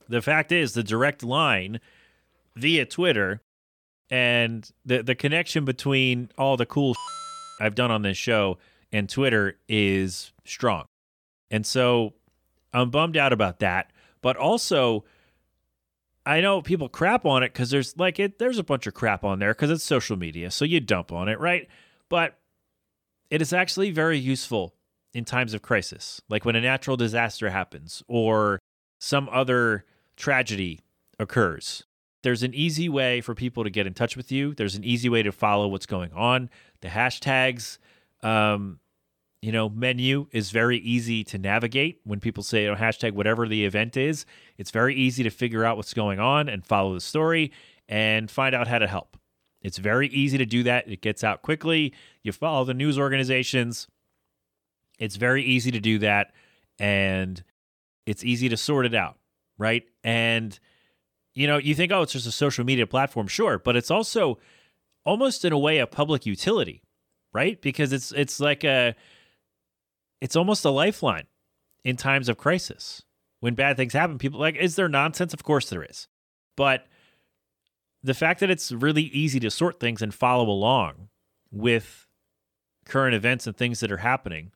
the 0.08 0.22
fact 0.22 0.52
is, 0.52 0.74
the 0.74 0.84
direct 0.84 1.24
line 1.24 1.80
via 2.56 2.86
Twitter 2.86 3.42
and 4.10 4.70
the 4.86 5.02
the 5.02 5.16
connection 5.16 5.66
between 5.66 6.30
all 6.38 6.58
the 6.58 6.66
cool 6.66 6.96
I've 7.60 7.76
done 7.76 7.92
on 7.92 8.04
this 8.04 8.18
show 8.18 8.58
and 8.92 9.10
Twitter 9.10 9.58
is 9.68 10.32
strong. 10.44 10.86
And 11.50 11.66
so 11.66 12.14
I'm 12.74 12.90
bummed 12.92 13.18
out 13.18 13.34
about 13.34 13.60
that, 13.60 13.92
but 14.22 14.38
also 14.38 15.06
I 16.26 16.42
know 16.42 16.62
people 16.62 16.90
crap 16.90 17.26
on 17.26 17.42
it 17.44 17.54
cuz 17.54 17.70
there's 17.72 17.98
like 17.98 18.20
it 18.20 18.38
there's 18.38 18.60
a 18.60 18.64
bunch 18.64 18.86
of 18.86 18.94
crap 18.94 19.24
on 19.24 19.40
there 19.40 19.54
cuz 19.54 19.70
it's 19.72 19.84
social 19.84 20.18
media, 20.18 20.52
so 20.52 20.66
you 20.66 20.80
dump 20.80 21.12
on 21.12 21.28
it, 21.30 21.40
right? 21.40 21.68
But 22.10 22.38
it 23.30 23.42
is 23.42 23.54
actually 23.54 23.92
very 23.92 24.18
useful 24.18 24.76
in 25.14 25.26
times 25.26 25.54
of 25.54 25.62
crisis, 25.62 26.22
like 26.30 26.46
when 26.46 26.56
a 26.56 26.62
natural 26.62 26.98
disaster 26.98 27.50
happens 27.50 28.04
or 28.08 28.60
some 29.00 29.30
other 29.32 29.86
tragedy 30.16 30.82
occurs. 31.20 31.84
There's 32.24 32.44
an 32.44 32.54
easy 32.54 32.90
way 32.90 33.22
for 33.22 33.36
people 33.36 33.64
to 33.64 33.70
get 33.70 33.88
in 33.88 33.94
touch 33.94 34.18
with 34.18 34.32
you. 34.32 34.54
There's 34.54 34.76
an 34.76 34.84
easy 34.84 35.10
way 35.10 35.24
to 35.24 35.32
follow 35.32 35.68
what's 35.68 35.86
going 35.86 36.12
on. 36.14 36.50
The 36.82 36.88
hashtags, 36.88 37.78
um, 38.24 38.80
you 39.42 39.52
know, 39.52 39.70
menu 39.70 40.28
is 40.32 40.50
very 40.50 40.80
easy 40.80 41.24
to 41.26 41.38
navigate. 41.38 42.02
When 42.04 42.20
people 42.20 42.42
say, 42.42 42.64
you 42.64 42.70
know, 42.72 42.76
hashtag 42.76 43.12
whatever 43.12 43.48
the 43.48 43.64
event 43.64 43.96
is, 43.96 44.26
it's 44.58 44.72
very 44.72 44.96
easy 44.96 45.24
to 45.24 45.30
figure 45.30 45.64
out 45.64 45.78
what's 45.78 45.94
going 45.94 46.20
on 46.20 46.50
and 46.50 46.66
follow 46.66 46.94
the 46.96 47.02
story 47.02 47.52
and 47.88 48.30
find 48.30 48.56
out 48.56 48.68
how 48.68 48.80
to 48.80 48.88
help. 48.88 49.18
It's 49.66 49.78
very 49.78 50.08
easy 50.10 50.38
to 50.38 50.46
do 50.46 50.64
that. 50.64 50.88
It 50.88 51.02
gets 51.02 51.24
out 51.24 51.42
quickly. 51.42 51.94
You 52.24 52.32
follow 52.32 52.64
the 52.66 52.74
news 52.74 53.00
organizations. 53.00 53.88
It's 55.00 55.16
very 55.16 55.44
easy 55.44 55.72
to 55.72 55.80
do 55.80 56.00
that. 56.00 56.34
And 56.80 57.44
it's 58.06 58.24
easy 58.24 58.50
to 58.50 58.58
sort 58.58 58.86
it 58.86 58.94
out 58.94 59.18
right? 59.58 59.84
And 60.04 60.58
you 61.34 61.48
know, 61.48 61.58
you 61.58 61.76
think, 61.76 61.92
oh, 61.92 62.02
it's 62.02 62.14
just 62.14 62.28
a 62.28 62.32
social 62.32 62.64
media 62.64 62.88
platform, 62.88 63.28
sure, 63.28 63.60
but 63.60 63.76
it's 63.76 63.92
also 63.92 64.40
almost 65.04 65.44
in 65.44 65.52
a 65.52 65.60
way 65.60 65.80
a 65.80 65.88
public 65.88 66.26
utility, 66.26 66.84
right? 67.34 67.62
Because 67.62 67.92
it's 67.92 68.12
it's 68.14 68.40
like 68.40 68.64
a 68.64 68.96
it's 70.22 70.36
almost 70.36 70.66
a 70.66 70.70
lifeline 70.70 71.28
in 71.84 71.98
times 71.98 72.30
of 72.30 72.38
crisis. 72.38 73.04
When 73.42 73.54
bad 73.54 73.78
things 73.78 73.94
happen, 73.94 74.18
people 74.18 74.40
like, 74.40 74.56
is 74.56 74.76
there 74.76 74.90
nonsense? 74.90 75.34
Of 75.34 75.44
course 75.44 75.70
there 75.70 75.84
is. 75.84 76.08
But 76.56 76.88
the 78.06 78.14
fact 78.14 78.40
that 78.40 78.52
it's 78.52 78.72
really 78.72 79.04
easy 79.04 79.40
to 79.40 79.50
sort 79.50 79.80
things 79.80 80.00
and 80.00 80.14
follow 80.14 80.48
along 80.48 81.10
with 81.52 82.06
current 82.86 83.16
events 83.16 83.48
and 83.48 83.58
things 83.58 83.80
that 83.80 83.92
are 83.92 83.98
happening 83.98 84.52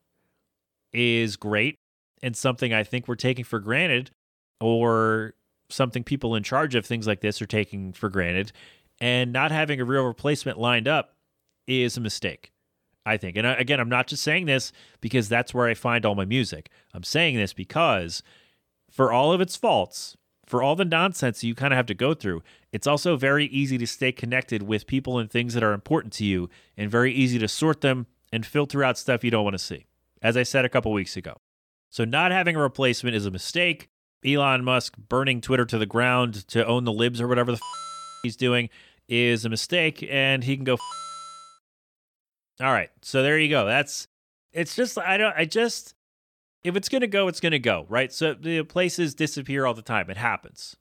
is 0.94 1.36
great 1.36 1.76
and 2.22 2.38
something 2.38 2.72
I 2.72 2.84
think 2.84 3.08
we're 3.08 3.16
taking 3.16 3.44
for 3.44 3.60
granted 3.60 4.12
or 4.62 5.34
something 5.72 6.04
people 6.04 6.36
in 6.36 6.44
charge 6.44 6.76
of 6.76 6.86
things 6.86 7.08
like 7.08 7.22
this 7.22 7.42
are 7.42 7.48
taking 7.48 7.92
for 7.92 8.08
granted. 8.08 8.52
And 9.02 9.34
not 9.34 9.52
having 9.52 9.82
a 9.82 9.86
real 9.86 10.04
replacement 10.04 10.60
lined 10.60 10.88
up 10.88 11.16
is 11.66 11.98
a 11.98 12.02
mistake, 12.02 12.52
I 13.04 13.18
think. 13.18 13.36
And 13.36 13.48
uh, 13.48 13.56
again, 13.58 13.80
I'm 13.80 13.90
not 13.90 14.06
just 14.06 14.22
saying 14.22 14.46
this 14.46 14.72
because 15.02 15.28
that's 15.28 15.56
where 15.56 15.68
I 15.68 15.74
find 15.74 16.06
all 16.06 16.14
my 16.14 16.26
music. 16.26 16.70
I'm 16.94 17.04
saying 17.04 17.38
this 17.38 17.54
because 17.54 18.22
for 18.92 19.12
all 19.12 19.34
of 19.34 19.42
its 19.42 19.56
faults, 19.56 20.18
for 20.50 20.64
all 20.64 20.76
the 20.76 20.84
nonsense 20.84 21.44
you 21.44 21.54
kind 21.54 21.72
of 21.72 21.78
have 21.78 21.86
to 21.86 21.94
go 21.94 22.16
through, 22.16 22.42
it's 22.72 22.88
also 22.88 23.16
very 23.16 23.46
easy 23.46 23.78
to 23.78 23.86
stay 23.86 24.12
connected 24.12 24.64
with 24.64 24.88
people 24.88 25.20
and 25.20 25.30
things 25.30 25.54
that 25.54 25.64
are 25.64 25.74
important 25.74 26.12
to 26.14 26.26
you 26.26 26.50
and 26.76 26.90
very 26.90 27.14
easy 27.14 27.38
to 27.38 27.48
sort 27.48 27.82
them 27.82 28.08
and 28.34 28.44
filter 28.46 28.84
out 28.84 28.98
stuff 28.98 29.24
you 29.24 29.30
don't 29.30 29.44
want 29.44 29.54
to 29.54 29.60
see, 29.60 29.86
as 30.24 30.36
I 30.36 30.42
said 30.42 30.66
a 30.66 30.70
couple 30.70 30.92
weeks 30.92 31.16
ago. 31.16 31.38
So, 31.92 32.04
not 32.04 32.32
having 32.32 32.56
a 32.56 32.60
replacement 32.60 33.16
is 33.16 33.28
a 33.28 33.32
mistake. 33.32 33.90
Elon 34.26 34.64
Musk 34.64 34.98
burning 34.98 35.40
Twitter 35.40 35.66
to 35.66 35.78
the 35.78 35.86
ground 35.86 36.48
to 36.50 36.66
own 36.66 36.84
the 36.84 36.92
libs 36.92 37.22
or 37.22 37.28
whatever 37.28 37.52
the 37.52 37.58
f- 37.58 38.20
he's 38.24 38.36
doing 38.36 38.70
is 39.08 39.46
a 39.46 39.50
mistake, 39.50 40.06
and 40.10 40.44
he 40.44 40.56
can 40.56 40.66
go. 40.66 40.74
F- 40.74 40.80
All 42.60 42.72
right, 42.72 42.90
so 43.02 43.22
there 43.24 43.38
you 43.38 43.50
go. 43.50 43.66
That's 43.66 44.08
it's 44.52 44.76
just 44.76 44.98
I 44.98 45.18
don't 45.18 45.34
I 45.38 45.46
just 45.46 45.94
if 46.64 46.76
it's 46.76 46.90
gonna 46.90 47.08
go, 47.08 47.28
it's 47.28 47.40
gonna 47.40 47.60
go 47.60 47.86
right. 47.90 48.12
So 48.12 48.34
the 48.34 48.64
places 48.64 49.16
disappear 49.16 49.66
all 49.66 49.74
the 49.74 49.82
time. 49.82 50.10
It 50.10 50.18
happens, 50.18 50.76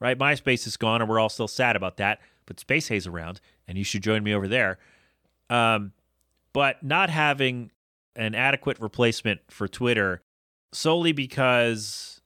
right? 0.00 0.18
MySpace 0.18 0.66
is 0.66 0.76
gone, 0.76 1.00
and 1.00 1.10
we're 1.10 1.18
all 1.18 1.28
still 1.28 1.48
sad 1.48 1.76
about 1.76 1.96
that. 1.96 2.20
But 2.46 2.56
SpaceHey's 2.56 3.06
around, 3.06 3.40
and 3.66 3.76
you 3.76 3.84
should 3.84 4.02
join 4.02 4.22
me 4.22 4.32
over 4.34 4.48
there. 4.48 4.78
Um, 5.50 5.92
but 6.52 6.82
not 6.82 7.10
having 7.10 7.70
an 8.16 8.34
adequate 8.34 8.80
replacement 8.80 9.40
for 9.48 9.68
Twitter 9.68 10.22
solely 10.72 11.12
because 11.12 12.20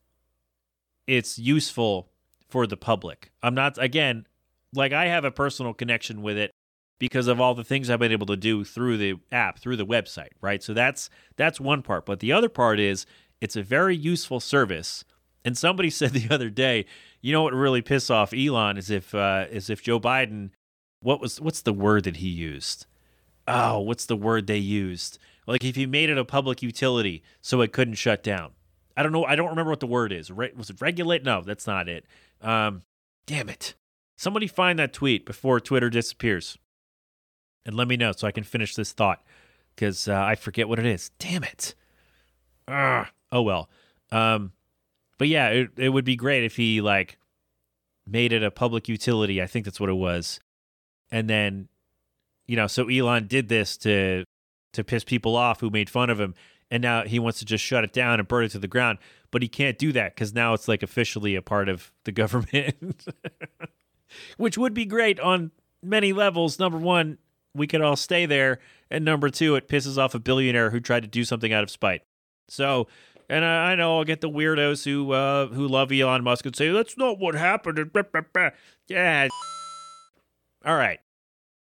it's 1.06 1.38
useful 1.38 2.08
for 2.48 2.66
the 2.66 2.76
public. 2.76 3.30
I'm 3.42 3.54
not 3.54 3.78
again 3.78 4.26
like 4.74 4.92
I 4.92 5.06
have 5.06 5.24
a 5.24 5.30
personal 5.30 5.74
connection 5.74 6.22
with 6.22 6.36
it 6.36 6.52
because 7.02 7.26
of 7.26 7.40
all 7.40 7.52
the 7.52 7.64
things 7.64 7.90
I've 7.90 7.98
been 7.98 8.12
able 8.12 8.28
to 8.28 8.36
do 8.36 8.62
through 8.62 8.96
the 8.96 9.14
app, 9.32 9.58
through 9.58 9.74
the 9.74 9.84
website, 9.84 10.28
right? 10.40 10.62
So 10.62 10.72
that's 10.72 11.10
that's 11.34 11.60
one 11.60 11.82
part, 11.82 12.06
but 12.06 12.20
the 12.20 12.30
other 12.30 12.48
part 12.48 12.78
is 12.78 13.06
it's 13.40 13.56
a 13.56 13.62
very 13.64 13.96
useful 13.96 14.38
service. 14.38 15.04
And 15.44 15.58
somebody 15.58 15.90
said 15.90 16.12
the 16.12 16.32
other 16.32 16.48
day, 16.48 16.86
you 17.20 17.32
know 17.32 17.42
what 17.42 17.54
really 17.54 17.82
piss 17.82 18.08
off 18.08 18.32
Elon 18.32 18.78
is 18.78 18.88
if 18.88 19.16
uh, 19.16 19.46
is 19.50 19.68
if 19.68 19.82
Joe 19.82 19.98
Biden, 19.98 20.50
what 21.00 21.20
was 21.20 21.40
what's 21.40 21.60
the 21.60 21.72
word 21.72 22.04
that 22.04 22.18
he 22.18 22.28
used? 22.28 22.86
Oh, 23.48 23.80
what's 23.80 24.06
the 24.06 24.14
word 24.14 24.46
they 24.46 24.58
used? 24.58 25.18
Like 25.44 25.64
if 25.64 25.74
he 25.74 25.86
made 25.86 26.08
it 26.08 26.18
a 26.18 26.24
public 26.24 26.62
utility 26.62 27.24
so 27.40 27.62
it 27.62 27.72
couldn't 27.72 27.94
shut 27.94 28.22
down. 28.22 28.52
I 28.96 29.02
don't 29.02 29.10
know. 29.10 29.24
I 29.24 29.34
don't 29.34 29.50
remember 29.50 29.70
what 29.70 29.80
the 29.80 29.88
word 29.88 30.12
is. 30.12 30.30
Re- 30.30 30.52
was 30.56 30.70
it 30.70 30.80
regulate? 30.80 31.24
No, 31.24 31.42
that's 31.42 31.66
not 31.66 31.88
it. 31.88 32.06
Um, 32.40 32.82
damn 33.26 33.48
it. 33.48 33.74
Somebody 34.16 34.46
find 34.46 34.78
that 34.78 34.92
tweet 34.92 35.26
before 35.26 35.58
Twitter 35.58 35.90
disappears 35.90 36.58
and 37.64 37.76
let 37.76 37.88
me 37.88 37.96
know 37.96 38.12
so 38.12 38.26
I 38.26 38.32
can 38.32 38.44
finish 38.44 38.74
this 38.74 38.92
thought 38.92 39.22
because 39.74 40.08
uh, 40.08 40.14
I 40.14 40.34
forget 40.34 40.68
what 40.68 40.78
it 40.78 40.86
is. 40.86 41.10
Damn 41.18 41.44
it. 41.44 41.74
Ugh. 42.68 43.06
Oh 43.30 43.42
well. 43.42 43.68
Um, 44.10 44.52
but 45.18 45.28
yeah, 45.28 45.48
it, 45.48 45.70
it 45.76 45.88
would 45.90 46.04
be 46.04 46.16
great 46.16 46.44
if 46.44 46.56
he 46.56 46.80
like 46.80 47.18
made 48.06 48.32
it 48.32 48.42
a 48.42 48.50
public 48.50 48.88
utility. 48.88 49.40
I 49.40 49.46
think 49.46 49.64
that's 49.64 49.80
what 49.80 49.88
it 49.88 49.94
was. 49.94 50.40
And 51.10 51.28
then, 51.28 51.68
you 52.46 52.56
know, 52.56 52.66
so 52.66 52.88
Elon 52.88 53.26
did 53.26 53.48
this 53.48 53.76
to 53.78 54.24
to 54.72 54.84
piss 54.84 55.04
people 55.04 55.36
off 55.36 55.60
who 55.60 55.70
made 55.70 55.90
fun 55.90 56.10
of 56.10 56.18
him, 56.18 56.34
and 56.70 56.82
now 56.82 57.04
he 57.04 57.18
wants 57.18 57.38
to 57.40 57.44
just 57.44 57.62
shut 57.62 57.84
it 57.84 57.92
down 57.92 58.18
and 58.18 58.26
burn 58.26 58.44
it 58.44 58.50
to 58.50 58.58
the 58.58 58.68
ground. 58.68 58.98
But 59.30 59.42
he 59.42 59.48
can't 59.48 59.78
do 59.78 59.92
that 59.92 60.14
because 60.14 60.32
now 60.34 60.54
it's 60.54 60.68
like 60.68 60.82
officially 60.82 61.34
a 61.36 61.42
part 61.42 61.68
of 61.68 61.92
the 62.04 62.12
government, 62.12 63.06
which 64.36 64.58
would 64.58 64.74
be 64.74 64.84
great 64.84 65.20
on 65.20 65.50
many 65.82 66.12
levels. 66.12 66.58
Number 66.58 66.78
one, 66.78 67.18
we 67.54 67.66
could 67.66 67.80
all 67.80 67.96
stay 67.96 68.26
there, 68.26 68.58
and 68.90 69.04
number 69.04 69.28
two, 69.28 69.54
it 69.54 69.68
pisses 69.68 69.98
off 69.98 70.14
a 70.14 70.18
billionaire 70.18 70.70
who 70.70 70.80
tried 70.80 71.02
to 71.02 71.08
do 71.08 71.24
something 71.24 71.52
out 71.52 71.62
of 71.62 71.70
spite. 71.70 72.02
So, 72.48 72.88
and 73.28 73.44
I, 73.44 73.72
I 73.72 73.74
know 73.74 73.98
I'll 73.98 74.04
get 74.04 74.20
the 74.20 74.30
weirdos 74.30 74.84
who 74.84 75.12
uh, 75.12 75.46
who 75.48 75.66
love 75.68 75.92
Elon 75.92 76.24
Musk 76.24 76.46
and 76.46 76.56
say 76.56 76.70
that's 76.70 76.96
not 76.96 77.18
what 77.18 77.34
happened. 77.34 77.90
Yeah. 78.88 79.28
All 80.64 80.76
right. 80.76 81.00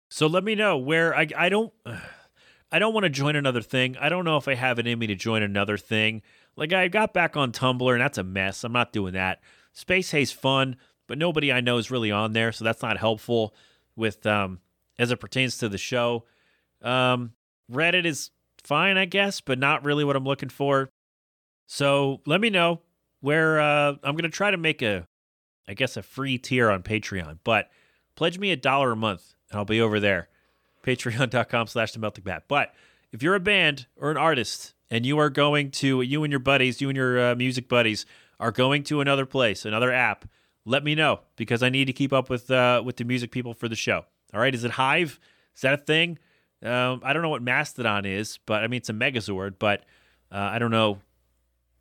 So 0.09 0.27
let 0.27 0.43
me 0.43 0.55
know 0.55 0.77
where 0.77 1.15
I 1.15 1.27
I 1.37 1.49
don't 1.49 1.73
I 2.71 2.79
don't 2.79 2.93
want 2.93 3.05
to 3.05 3.09
join 3.09 3.35
another 3.35 3.61
thing. 3.61 3.97
I 3.99 4.09
don't 4.09 4.25
know 4.25 4.37
if 4.37 4.47
I 4.47 4.55
have 4.55 4.79
it 4.79 4.87
in 4.87 4.99
me 4.99 5.07
to 5.07 5.15
join 5.15 5.41
another 5.41 5.77
thing. 5.77 6.21
Like 6.55 6.73
I 6.73 6.87
got 6.87 7.13
back 7.13 7.37
on 7.37 7.51
Tumblr 7.51 7.91
and 7.91 8.01
that's 8.01 8.17
a 8.17 8.23
mess. 8.23 8.63
I'm 8.63 8.73
not 8.73 8.91
doing 8.91 9.13
that. 9.13 9.39
SpaceHey's 9.75 10.31
fun, 10.31 10.75
but 11.07 11.17
nobody 11.17 11.51
I 11.51 11.61
know 11.61 11.77
is 11.77 11.89
really 11.89 12.11
on 12.11 12.33
there, 12.33 12.51
so 12.51 12.63
that's 12.63 12.81
not 12.81 12.97
helpful 12.97 13.55
with 13.95 14.25
um 14.25 14.59
as 14.99 15.09
it 15.09 15.19
pertains 15.19 15.57
to 15.57 15.69
the 15.69 15.79
show. 15.79 16.25
Um 16.83 17.31
Reddit 17.71 18.05
is 18.05 18.31
fine, 18.63 18.97
I 18.97 19.05
guess, 19.05 19.41
but 19.41 19.59
not 19.59 19.83
really 19.83 20.03
what 20.03 20.15
I'm 20.15 20.25
looking 20.25 20.49
for. 20.49 20.89
So 21.67 22.21
let 22.25 22.41
me 22.41 22.49
know 22.49 22.81
where 23.21 23.59
uh, 23.59 23.91
I'm 24.03 24.15
going 24.15 24.23
to 24.23 24.29
try 24.29 24.51
to 24.51 24.57
make 24.57 24.81
a, 24.81 25.07
I 25.67 25.73
guess, 25.73 25.97
a 25.97 26.01
free 26.01 26.37
tier 26.37 26.69
on 26.69 26.83
Patreon. 26.83 27.39
But 27.43 27.69
pledge 28.15 28.39
me 28.39 28.51
a 28.51 28.55
dollar 28.55 28.91
a 28.91 28.95
month, 28.95 29.35
and 29.49 29.59
I'll 29.59 29.65
be 29.65 29.81
over 29.81 29.99
there. 29.99 30.29
Patreon.com 30.83 31.67
slash 31.67 31.91
the 31.91 31.99
melting 31.99 32.23
pat. 32.23 32.45
But 32.47 32.73
if 33.11 33.21
you're 33.21 33.35
a 33.35 33.39
band 33.39 33.87
or 33.95 34.09
an 34.11 34.17
artist 34.17 34.73
and 34.89 35.05
you 35.05 35.19
are 35.19 35.29
going 35.29 35.71
to, 35.71 36.01
you 36.01 36.23
and 36.23 36.31
your 36.31 36.39
buddies, 36.39 36.81
you 36.81 36.89
and 36.89 36.97
your 36.97 37.31
uh, 37.31 37.35
music 37.35 37.67
buddies 37.67 38.05
are 38.39 38.51
going 38.51 38.83
to 38.83 39.01
another 39.01 39.25
place, 39.25 39.65
another 39.65 39.91
app, 39.91 40.25
let 40.65 40.83
me 40.83 40.95
know 40.95 41.19
because 41.35 41.61
I 41.61 41.69
need 41.69 41.85
to 41.85 41.93
keep 41.93 42.13
up 42.13 42.29
with 42.29 42.49
uh, 42.49 42.81
with 42.85 42.97
the 42.97 43.03
music 43.03 43.31
people 43.31 43.53
for 43.53 43.67
the 43.67 43.75
show. 43.75 44.05
All 44.33 44.39
right, 44.39 44.53
is 44.53 44.63
it 44.63 44.71
Hive? 44.71 45.19
Is 45.55 45.61
that 45.61 45.73
a 45.73 45.77
thing? 45.77 46.19
Um, 46.61 47.01
I 47.03 47.13
don't 47.13 47.21
know 47.21 47.29
what 47.29 47.41
Mastodon 47.41 48.05
is, 48.05 48.39
but 48.45 48.63
I 48.63 48.67
mean 48.67 48.77
it's 48.77 48.89
a 48.89 48.93
Megazord, 48.93 49.55
but 49.59 49.85
uh, 50.31 50.37
I 50.37 50.59
don't 50.59 50.71
know. 50.71 50.99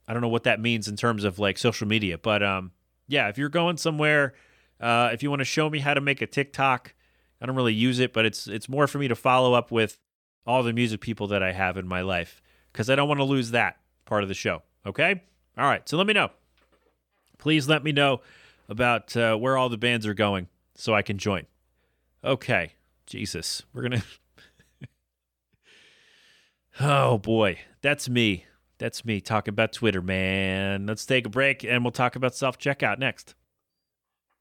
I 0.06 0.12
don't 0.12 0.22
know 0.22 0.28
what 0.28 0.44
that 0.44 0.60
means 0.60 0.88
in 0.88 0.96
terms 0.96 1.24
of 1.24 1.38
like 1.38 1.58
social 1.58 1.86
media, 1.86 2.16
but 2.16 2.42
um, 2.42 2.72
yeah, 3.08 3.28
if 3.28 3.36
you're 3.36 3.50
going 3.50 3.76
somewhere, 3.76 4.34
uh, 4.80 5.10
if 5.12 5.22
you 5.22 5.30
want 5.30 5.40
to 5.40 5.44
show 5.44 5.68
me 5.68 5.80
how 5.80 5.94
to 5.94 6.00
make 6.00 6.22
a 6.22 6.26
TikTok, 6.26 6.94
I 7.40 7.46
don't 7.46 7.56
really 7.56 7.74
use 7.74 7.98
it, 7.98 8.12
but 8.12 8.24
it's 8.24 8.46
it's 8.46 8.68
more 8.68 8.86
for 8.86 8.98
me 8.98 9.08
to 9.08 9.16
follow 9.16 9.54
up 9.54 9.70
with 9.70 9.98
all 10.46 10.62
the 10.62 10.72
music 10.72 11.00
people 11.00 11.26
that 11.28 11.42
I 11.42 11.52
have 11.52 11.76
in 11.76 11.86
my 11.86 12.00
life 12.00 12.40
because 12.72 12.88
I 12.88 12.94
don't 12.94 13.08
want 13.08 13.20
to 13.20 13.24
lose 13.24 13.50
that 13.50 13.78
part 14.06 14.22
of 14.22 14.28
the 14.28 14.34
show. 14.34 14.62
Okay, 14.86 15.22
all 15.58 15.66
right. 15.66 15.86
So 15.88 15.96
let 15.96 16.06
me 16.06 16.14
know. 16.14 16.30
Please 17.38 17.68
let 17.68 17.84
me 17.84 17.92
know 17.92 18.20
about 18.68 19.16
uh, 19.16 19.36
where 19.36 19.56
all 19.56 19.68
the 19.68 19.76
bands 19.76 20.06
are 20.06 20.14
going 20.14 20.48
so 20.74 20.94
I 20.94 21.02
can 21.02 21.18
join. 21.18 21.46
Okay, 22.24 22.72
Jesus, 23.06 23.62
we're 23.72 23.82
gonna. 23.82 24.02
oh 26.80 27.18
boy, 27.18 27.58
that's 27.80 28.08
me. 28.08 28.44
That's 28.78 29.04
me 29.04 29.20
talking 29.20 29.52
about 29.52 29.72
Twitter, 29.72 30.02
man. 30.02 30.86
Let's 30.86 31.06
take 31.06 31.26
a 31.26 31.30
break 31.30 31.64
and 31.64 31.84
we'll 31.84 31.92
talk 31.92 32.16
about 32.16 32.34
self 32.34 32.58
checkout 32.58 32.98
next. 32.98 33.34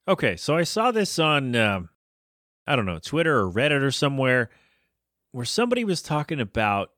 Okay, 0.08 0.38
so 0.38 0.56
I 0.56 0.64
saw 0.64 0.92
this 0.92 1.20
on, 1.20 1.56
um, 1.56 1.90
I 2.66 2.76
don't 2.76 2.86
know, 2.86 3.00
Twitter 3.00 3.40
or 3.40 3.52
Reddit 3.52 3.82
or 3.82 3.92
somewhere 3.92 4.50
where 5.32 5.46
somebody 5.46 5.84
was 5.84 6.02
talking 6.02 6.40
about 6.40 6.92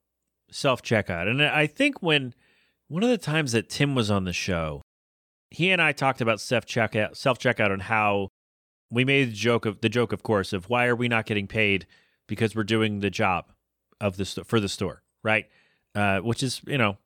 self 0.51 0.81
checkout. 0.81 1.27
And 1.27 1.41
I 1.41 1.67
think 1.67 2.01
when 2.01 2.33
one 2.87 3.03
of 3.03 3.09
the 3.09 3.17
times 3.17 3.51
that 3.51 3.69
Tim 3.69 3.95
was 3.95 4.11
on 4.11 4.25
the 4.25 4.33
show, 4.33 4.81
he 5.49 5.71
and 5.71 5.81
I 5.81 5.91
talked 5.91 6.21
about 6.21 6.39
self 6.39 6.65
checkout, 6.65 7.17
self 7.17 7.39
checkout, 7.39 7.71
and 7.71 7.81
how 7.81 8.29
we 8.91 9.05
made 9.05 9.29
the 9.29 9.33
joke 9.33 9.65
of 9.65 9.81
the 9.81 9.89
joke, 9.89 10.11
of 10.11 10.23
course, 10.23 10.53
of 10.53 10.69
why 10.69 10.87
are 10.87 10.95
we 10.95 11.07
not 11.07 11.25
getting 11.25 11.47
paid 11.47 11.85
because 12.27 12.55
we're 12.55 12.63
doing 12.63 12.99
the 12.99 13.09
job 13.09 13.51
of 14.01 14.17
the 14.17 14.25
for 14.45 14.59
the 14.59 14.69
store, 14.69 15.03
right? 15.23 15.47
Uh, 15.95 16.19
which 16.19 16.43
is 16.43 16.61
you 16.67 16.77
know 16.77 16.97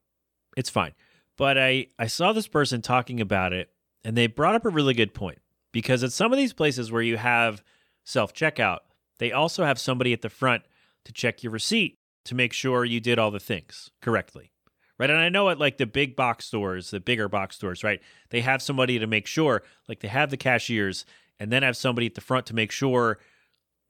it's 0.56 0.70
fine. 0.70 0.94
But 1.38 1.58
I, 1.58 1.88
I 1.98 2.08
saw 2.08 2.32
this 2.32 2.48
person 2.48 2.82
talking 2.82 3.20
about 3.20 3.54
it, 3.54 3.72
and 4.04 4.16
they 4.16 4.28
brought 4.28 4.56
up 4.56 4.66
a 4.66 4.70
really 4.70 4.94
good 4.94 5.14
point 5.14 5.40
because 5.72 6.04
at 6.04 6.12
some 6.12 6.32
of 6.32 6.38
these 6.38 6.54
places 6.54 6.92
where 6.92 7.02
you 7.02 7.18
have 7.18 7.64
self 8.04 8.34
checkout, 8.34 8.80
they 9.20 9.32
also 9.32 9.66
have 9.66 9.80
somebody 9.80 10.14
at 10.14 10.22
the 10.22 10.30
front 10.30 10.64
to 11.06 11.14
check 11.14 11.44
your 11.44 11.52
receipt 11.52 11.98
to 12.26 12.36
make 12.36 12.54
sure 12.54 12.86
you 12.86 13.00
did 13.00 13.20
all 13.20 13.32
the 13.32 13.40
things 13.40 13.92
correctly. 14.02 14.52
Right. 15.00 15.10
And 15.10 15.20
I 15.20 15.30
know 15.30 15.50
at 15.50 15.60
like 15.60 15.80
the 15.80 15.88
big 15.88 16.16
box 16.16 16.46
stores, 16.46 16.92
the 16.92 17.00
bigger 17.00 17.28
box 17.28 17.56
stores, 17.56 17.84
right? 17.84 18.00
They 18.30 18.42
have 18.42 18.62
somebody 18.62 19.00
to 19.00 19.08
make 19.08 19.26
sure, 19.26 19.64
like 19.90 20.00
they 20.00 20.08
have 20.08 20.30
the 20.30 20.38
cashiers 20.38 21.04
and 21.40 21.52
then 21.52 21.64
have 21.64 21.78
somebody 21.78 22.08
at 22.08 22.16
the 22.16 22.22
front 22.22 22.46
to 22.48 22.56
make 22.56 22.72
sure, 22.72 23.20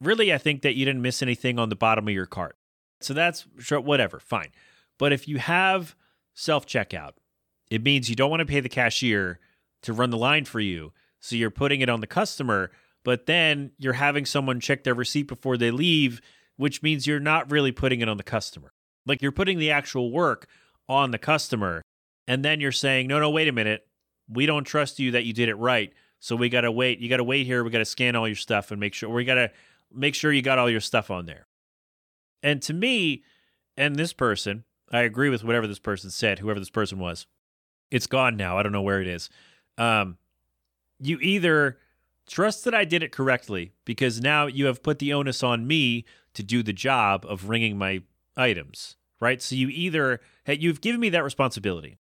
really, 0.02 0.34
I 0.34 0.38
think 0.38 0.62
that 0.62 0.76
you 0.76 0.86
didn't 0.86 1.02
miss 1.02 1.22
anything 1.22 1.60
on 1.60 1.70
the 1.70 1.76
bottom 1.76 2.08
of 2.08 2.14
your 2.14 2.26
cart. 2.26 2.58
So 3.02 3.14
that's 3.14 3.46
sure, 3.60 3.82
whatever, 3.82 4.20
fine. 4.20 4.50
But 4.98 5.12
if 5.12 5.28
you 5.28 5.40
have 5.40 5.96
self 6.34 6.66
checkout. 6.66 7.14
It 7.70 7.84
means 7.84 8.10
you 8.10 8.16
don't 8.16 8.30
want 8.30 8.42
to 8.42 8.46
pay 8.46 8.60
the 8.60 8.70
cashier 8.70 9.40
to 9.84 9.94
run 9.94 10.10
the 10.10 10.18
line 10.18 10.46
for 10.46 10.60
you. 10.60 10.94
So 11.20 11.36
you're 11.36 11.50
putting 11.50 11.82
it 11.82 11.90
on 11.90 12.02
the 12.02 12.08
customer, 12.08 12.72
but 13.04 13.26
then 13.26 13.72
you're 13.78 13.94
having 13.94 14.26
someone 14.26 14.60
check 14.60 14.84
their 14.84 14.94
receipt 14.94 15.28
before 15.28 15.58
they 15.58 15.72
leave, 15.72 16.22
which 16.58 16.84
means 16.84 17.08
you're 17.08 17.20
not 17.20 17.52
really 17.52 17.72
putting 17.72 18.02
it 18.02 18.10
on 18.10 18.18
the 18.18 18.24
customer. 18.24 18.74
Like 19.06 19.22
you're 19.22 19.32
putting 19.32 19.60
the 19.60 19.72
actual 19.72 20.12
work 20.12 20.48
on 20.88 21.12
the 21.12 21.18
customer. 21.18 21.82
And 22.28 22.44
then 22.44 22.60
you're 22.60 22.72
saying, 22.72 23.08
no, 23.08 23.20
no, 23.20 23.30
wait 23.30 23.48
a 23.48 23.54
minute. 23.54 23.88
We 24.30 24.46
don't 24.46 24.64
trust 24.64 25.00
you 25.00 25.12
that 25.12 25.26
you 25.26 25.34
did 25.34 25.50
it 25.50 25.56
right. 25.56 25.94
So 26.24 26.38
we 26.38 26.48
got 26.48 26.62
to 26.62 26.72
wait. 26.72 27.00
You 27.00 27.10
got 27.10 27.18
to 27.18 27.24
wait 27.26 27.46
here. 27.46 27.66
We 27.66 27.70
got 27.70 27.80
to 27.80 27.86
scan 27.86 28.16
all 28.16 28.30
your 28.30 28.38
stuff 28.38 28.72
and 28.72 28.80
make 28.80 28.94
sure 28.94 29.10
we 29.10 29.26
got 29.26 29.34
to 29.34 29.52
make 29.94 30.16
sure 30.16 30.32
you 30.32 30.42
got 30.42 30.58
all 30.58 30.70
your 30.70 30.80
stuff 30.80 31.12
on 31.12 31.26
there. 31.26 31.48
And 32.42 32.62
to 32.62 32.74
me, 32.74 33.24
and 33.76 33.98
this 33.98 34.14
person, 34.14 34.64
I 34.90 35.02
agree 35.02 35.28
with 35.28 35.44
whatever 35.44 35.68
this 35.68 35.80
person 35.80 36.10
said, 36.12 36.40
whoever 36.40 36.62
this 36.62 36.70
person 36.70 36.98
was. 36.98 37.28
It's 37.92 38.08
gone 38.08 38.38
now. 38.38 38.58
I 38.58 38.64
don't 38.64 38.72
know 38.72 38.82
where 38.82 39.02
it 39.02 39.08
is. 39.08 39.30
Um, 39.78 40.18
you 40.98 41.20
either 41.20 41.78
trust 42.26 42.64
that 42.64 42.74
I 42.74 42.86
did 42.86 43.04
it 43.04 43.12
correctly 43.12 43.74
because 43.84 44.22
now 44.22 44.46
you 44.46 44.68
have 44.68 44.82
put 44.82 45.00
the 45.00 45.12
onus 45.12 45.44
on 45.44 45.68
me 45.68 46.06
to 46.36 46.42
do 46.42 46.64
the 46.64 46.72
job 46.72 47.26
of 47.28 47.50
ringing 47.50 47.78
my 47.78 48.02
items, 48.38 48.96
right? 49.20 49.42
So 49.42 49.56
you 49.56 49.68
either 49.68 50.22
you've 50.48 50.80
given 50.80 51.02
me 51.02 51.10
that 51.10 51.26
responsibility. 51.26 51.98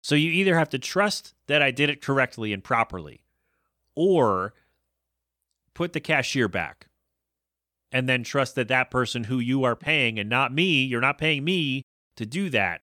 So 0.00 0.14
you 0.14 0.30
either 0.30 0.56
have 0.56 0.70
to 0.70 0.78
trust 0.78 1.34
that 1.48 1.60
I 1.60 1.70
did 1.70 1.90
it 1.90 2.00
correctly 2.00 2.54
and 2.54 2.64
properly 2.64 3.21
or 3.94 4.54
put 5.74 5.92
the 5.92 6.00
cashier 6.00 6.48
back 6.48 6.88
and 7.90 8.08
then 8.08 8.24
trust 8.24 8.54
that 8.54 8.68
that 8.68 8.90
person 8.90 9.24
who 9.24 9.38
you 9.38 9.64
are 9.64 9.76
paying 9.76 10.18
and 10.18 10.28
not 10.28 10.52
me, 10.52 10.82
you're 10.82 11.00
not 11.00 11.18
paying 11.18 11.44
me 11.44 11.82
to 12.16 12.26
do 12.26 12.48
that. 12.50 12.80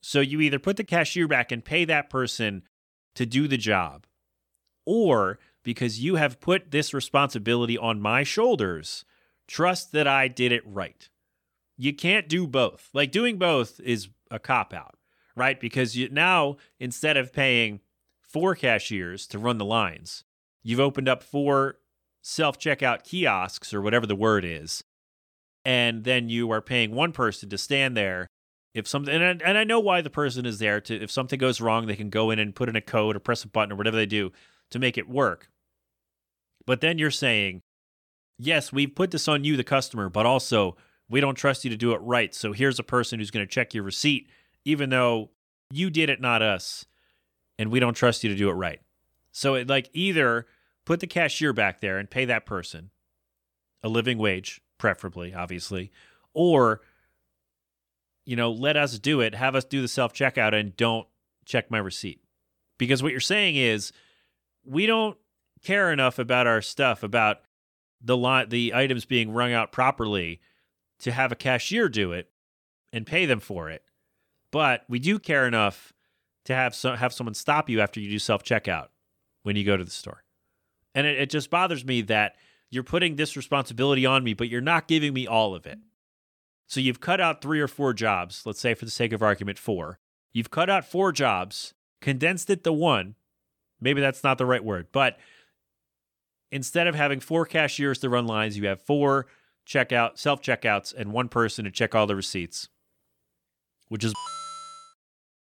So 0.00 0.20
you 0.20 0.40
either 0.40 0.58
put 0.58 0.76
the 0.76 0.84
cashier 0.84 1.26
back 1.26 1.50
and 1.50 1.64
pay 1.64 1.84
that 1.84 2.08
person 2.08 2.62
to 3.16 3.26
do 3.26 3.48
the 3.48 3.56
job, 3.56 4.06
or 4.86 5.40
because 5.64 6.00
you 6.00 6.14
have 6.14 6.40
put 6.40 6.70
this 6.70 6.94
responsibility 6.94 7.76
on 7.76 8.00
my 8.00 8.22
shoulders, 8.22 9.04
trust 9.48 9.90
that 9.92 10.06
I 10.06 10.28
did 10.28 10.52
it 10.52 10.62
right. 10.64 11.08
You 11.76 11.92
can't 11.92 12.28
do 12.28 12.46
both. 12.46 12.88
Like 12.94 13.10
doing 13.10 13.38
both 13.38 13.80
is 13.80 14.08
a 14.30 14.38
cop 14.38 14.72
out, 14.72 14.94
right? 15.34 15.58
Because 15.58 15.96
you, 15.96 16.08
now 16.10 16.56
instead 16.78 17.16
of 17.16 17.32
paying 17.32 17.80
four 18.20 18.54
cashiers 18.54 19.26
to 19.28 19.38
run 19.38 19.58
the 19.58 19.64
lines, 19.64 20.24
you've 20.68 20.80
opened 20.80 21.08
up 21.08 21.22
four 21.22 21.78
self 22.20 22.58
checkout 22.58 23.02
kiosks 23.02 23.72
or 23.72 23.80
whatever 23.80 24.06
the 24.06 24.14
word 24.14 24.44
is. 24.44 24.84
And 25.64 26.04
then 26.04 26.28
you 26.28 26.50
are 26.50 26.60
paying 26.60 26.94
one 26.94 27.12
person 27.12 27.48
to 27.48 27.58
stand 27.58 27.96
there. 27.96 28.26
If 28.74 28.86
something, 28.86 29.14
and 29.14 29.42
I, 29.42 29.48
and 29.48 29.56
I 29.56 29.64
know 29.64 29.80
why 29.80 30.02
the 30.02 30.10
person 30.10 30.44
is 30.44 30.58
there 30.58 30.78
to, 30.82 31.02
if 31.02 31.10
something 31.10 31.38
goes 31.38 31.62
wrong, 31.62 31.86
they 31.86 31.96
can 31.96 32.10
go 32.10 32.30
in 32.30 32.38
and 32.38 32.54
put 32.54 32.68
in 32.68 32.76
a 32.76 32.82
code 32.82 33.16
or 33.16 33.18
press 33.18 33.44
a 33.44 33.48
button 33.48 33.72
or 33.72 33.76
whatever 33.76 33.96
they 33.96 34.06
do 34.06 34.30
to 34.70 34.78
make 34.78 34.98
it 34.98 35.08
work. 35.08 35.48
But 36.66 36.82
then 36.82 36.98
you're 36.98 37.10
saying, 37.10 37.62
yes, 38.38 38.70
we've 38.70 38.94
put 38.94 39.10
this 39.10 39.26
on 39.26 39.44
you, 39.44 39.56
the 39.56 39.64
customer, 39.64 40.10
but 40.10 40.26
also 40.26 40.76
we 41.08 41.20
don't 41.20 41.34
trust 41.34 41.64
you 41.64 41.70
to 41.70 41.78
do 41.78 41.92
it 41.92 42.00
right. 42.02 42.34
So 42.34 42.52
here's 42.52 42.78
a 42.78 42.84
person 42.84 43.18
who's 43.18 43.30
going 43.30 43.44
to 43.44 43.50
check 43.50 43.72
your 43.72 43.84
receipt, 43.84 44.28
even 44.66 44.90
though 44.90 45.30
you 45.72 45.88
did 45.88 46.10
it, 46.10 46.20
not 46.20 46.42
us, 46.42 46.84
and 47.58 47.70
we 47.70 47.80
don't 47.80 47.94
trust 47.94 48.22
you 48.22 48.28
to 48.28 48.36
do 48.36 48.50
it 48.50 48.54
right. 48.54 48.80
So 49.32 49.54
it 49.54 49.66
like 49.66 49.88
either 49.94 50.46
put 50.88 51.00
the 51.00 51.06
cashier 51.06 51.52
back 51.52 51.82
there 51.82 51.98
and 51.98 52.08
pay 52.08 52.24
that 52.24 52.46
person 52.46 52.88
a 53.82 53.88
living 53.90 54.16
wage, 54.16 54.62
preferably, 54.78 55.34
obviously, 55.34 55.92
or 56.32 56.80
you 58.24 58.34
know, 58.36 58.50
let 58.50 58.74
us 58.74 58.98
do 58.98 59.20
it, 59.20 59.34
have 59.34 59.54
us 59.54 59.64
do 59.64 59.82
the 59.82 59.88
self 59.88 60.14
checkout 60.14 60.54
and 60.58 60.74
don't 60.78 61.06
check 61.44 61.70
my 61.70 61.76
receipt. 61.76 62.22
Because 62.78 63.02
what 63.02 63.12
you're 63.12 63.20
saying 63.20 63.56
is 63.56 63.92
we 64.64 64.86
don't 64.86 65.18
care 65.62 65.92
enough 65.92 66.18
about 66.18 66.46
our 66.46 66.62
stuff, 66.62 67.02
about 67.02 67.42
the 68.00 68.16
lot 68.16 68.48
the 68.48 68.72
items 68.74 69.04
being 69.04 69.30
rung 69.30 69.52
out 69.52 69.72
properly 69.72 70.40
to 71.00 71.12
have 71.12 71.32
a 71.32 71.36
cashier 71.36 71.90
do 71.90 72.12
it 72.12 72.30
and 72.94 73.06
pay 73.06 73.26
them 73.26 73.40
for 73.40 73.68
it. 73.68 73.82
But 74.50 74.84
we 74.88 74.98
do 74.98 75.18
care 75.18 75.46
enough 75.46 75.92
to 76.46 76.54
have 76.54 76.74
so, 76.74 76.94
have 76.94 77.12
someone 77.12 77.34
stop 77.34 77.68
you 77.68 77.78
after 77.78 78.00
you 78.00 78.08
do 78.08 78.18
self 78.18 78.42
checkout 78.42 78.88
when 79.42 79.54
you 79.54 79.64
go 79.64 79.76
to 79.76 79.84
the 79.84 79.90
store. 79.90 80.22
And 80.94 81.06
it, 81.06 81.18
it 81.18 81.30
just 81.30 81.50
bothers 81.50 81.84
me 81.84 82.02
that 82.02 82.36
you're 82.70 82.82
putting 82.82 83.16
this 83.16 83.36
responsibility 83.36 84.04
on 84.04 84.24
me, 84.24 84.34
but 84.34 84.48
you're 84.48 84.60
not 84.60 84.88
giving 84.88 85.14
me 85.14 85.26
all 85.26 85.54
of 85.54 85.66
it. 85.66 85.78
So 86.66 86.80
you've 86.80 87.00
cut 87.00 87.20
out 87.20 87.40
three 87.40 87.60
or 87.60 87.68
four 87.68 87.94
jobs, 87.94 88.42
let's 88.44 88.60
say 88.60 88.74
for 88.74 88.84
the 88.84 88.90
sake 88.90 89.12
of 89.12 89.22
argument, 89.22 89.58
four. 89.58 89.98
You've 90.32 90.50
cut 90.50 90.68
out 90.68 90.84
four 90.84 91.12
jobs, 91.12 91.72
condensed 92.00 92.50
it 92.50 92.62
to 92.64 92.72
one. 92.72 93.14
Maybe 93.80 94.00
that's 94.00 94.22
not 94.22 94.38
the 94.38 94.46
right 94.46 94.62
word, 94.62 94.88
but 94.92 95.18
instead 96.50 96.86
of 96.86 96.94
having 96.94 97.20
four 97.20 97.46
cashiers 97.46 97.98
to 98.00 98.08
run 98.08 98.26
lines, 98.26 98.58
you 98.58 98.66
have 98.66 98.82
four 98.82 99.26
checkout 99.66 100.18
self 100.18 100.42
checkouts 100.42 100.94
and 100.94 101.12
one 101.12 101.28
person 101.28 101.64
to 101.64 101.70
check 101.70 101.94
all 101.94 102.06
the 102.06 102.16
receipts, 102.16 102.68
which 103.88 104.04
is 104.04 104.12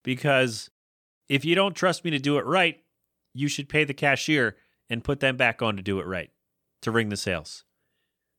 because 0.04 0.69
if 1.30 1.45
you 1.45 1.56
don't 1.56 1.75
trust 1.75 2.04
me 2.04 2.12
to 2.12 2.19
do 2.19 2.38
it 2.38 2.45
right, 2.45 2.82
you 3.34 3.47
should 3.47 3.69
pay 3.69 3.84
the 3.84 3.93
cashier 3.93 4.56
and 4.91 5.06
put 5.06 5.21
them 5.21 5.38
back 5.38 5.62
on 5.62 5.77
to 5.77 5.82
do 5.82 6.01
it 6.01 6.06
right, 6.06 6.30
to 6.82 6.91
ring 6.91 7.08
the 7.08 7.17
sales. 7.17 7.63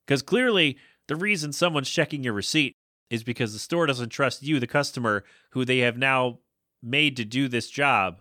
Because 0.07 0.21
clearly, 0.21 0.77
the 1.09 1.17
reason 1.17 1.51
someone's 1.51 1.89
checking 1.89 2.23
your 2.23 2.35
receipt 2.35 2.77
is 3.09 3.25
because 3.25 3.55
the 3.55 3.59
store 3.59 3.87
doesn't 3.87 4.11
trust 4.11 4.43
you, 4.43 4.61
the 4.61 4.67
customer, 4.67 5.25
who 5.53 5.65
they 5.65 5.79
have 5.79 5.97
now 5.97 6.41
made 6.83 7.17
to 7.17 7.25
do 7.25 7.49
this 7.49 7.71
job. 7.71 8.21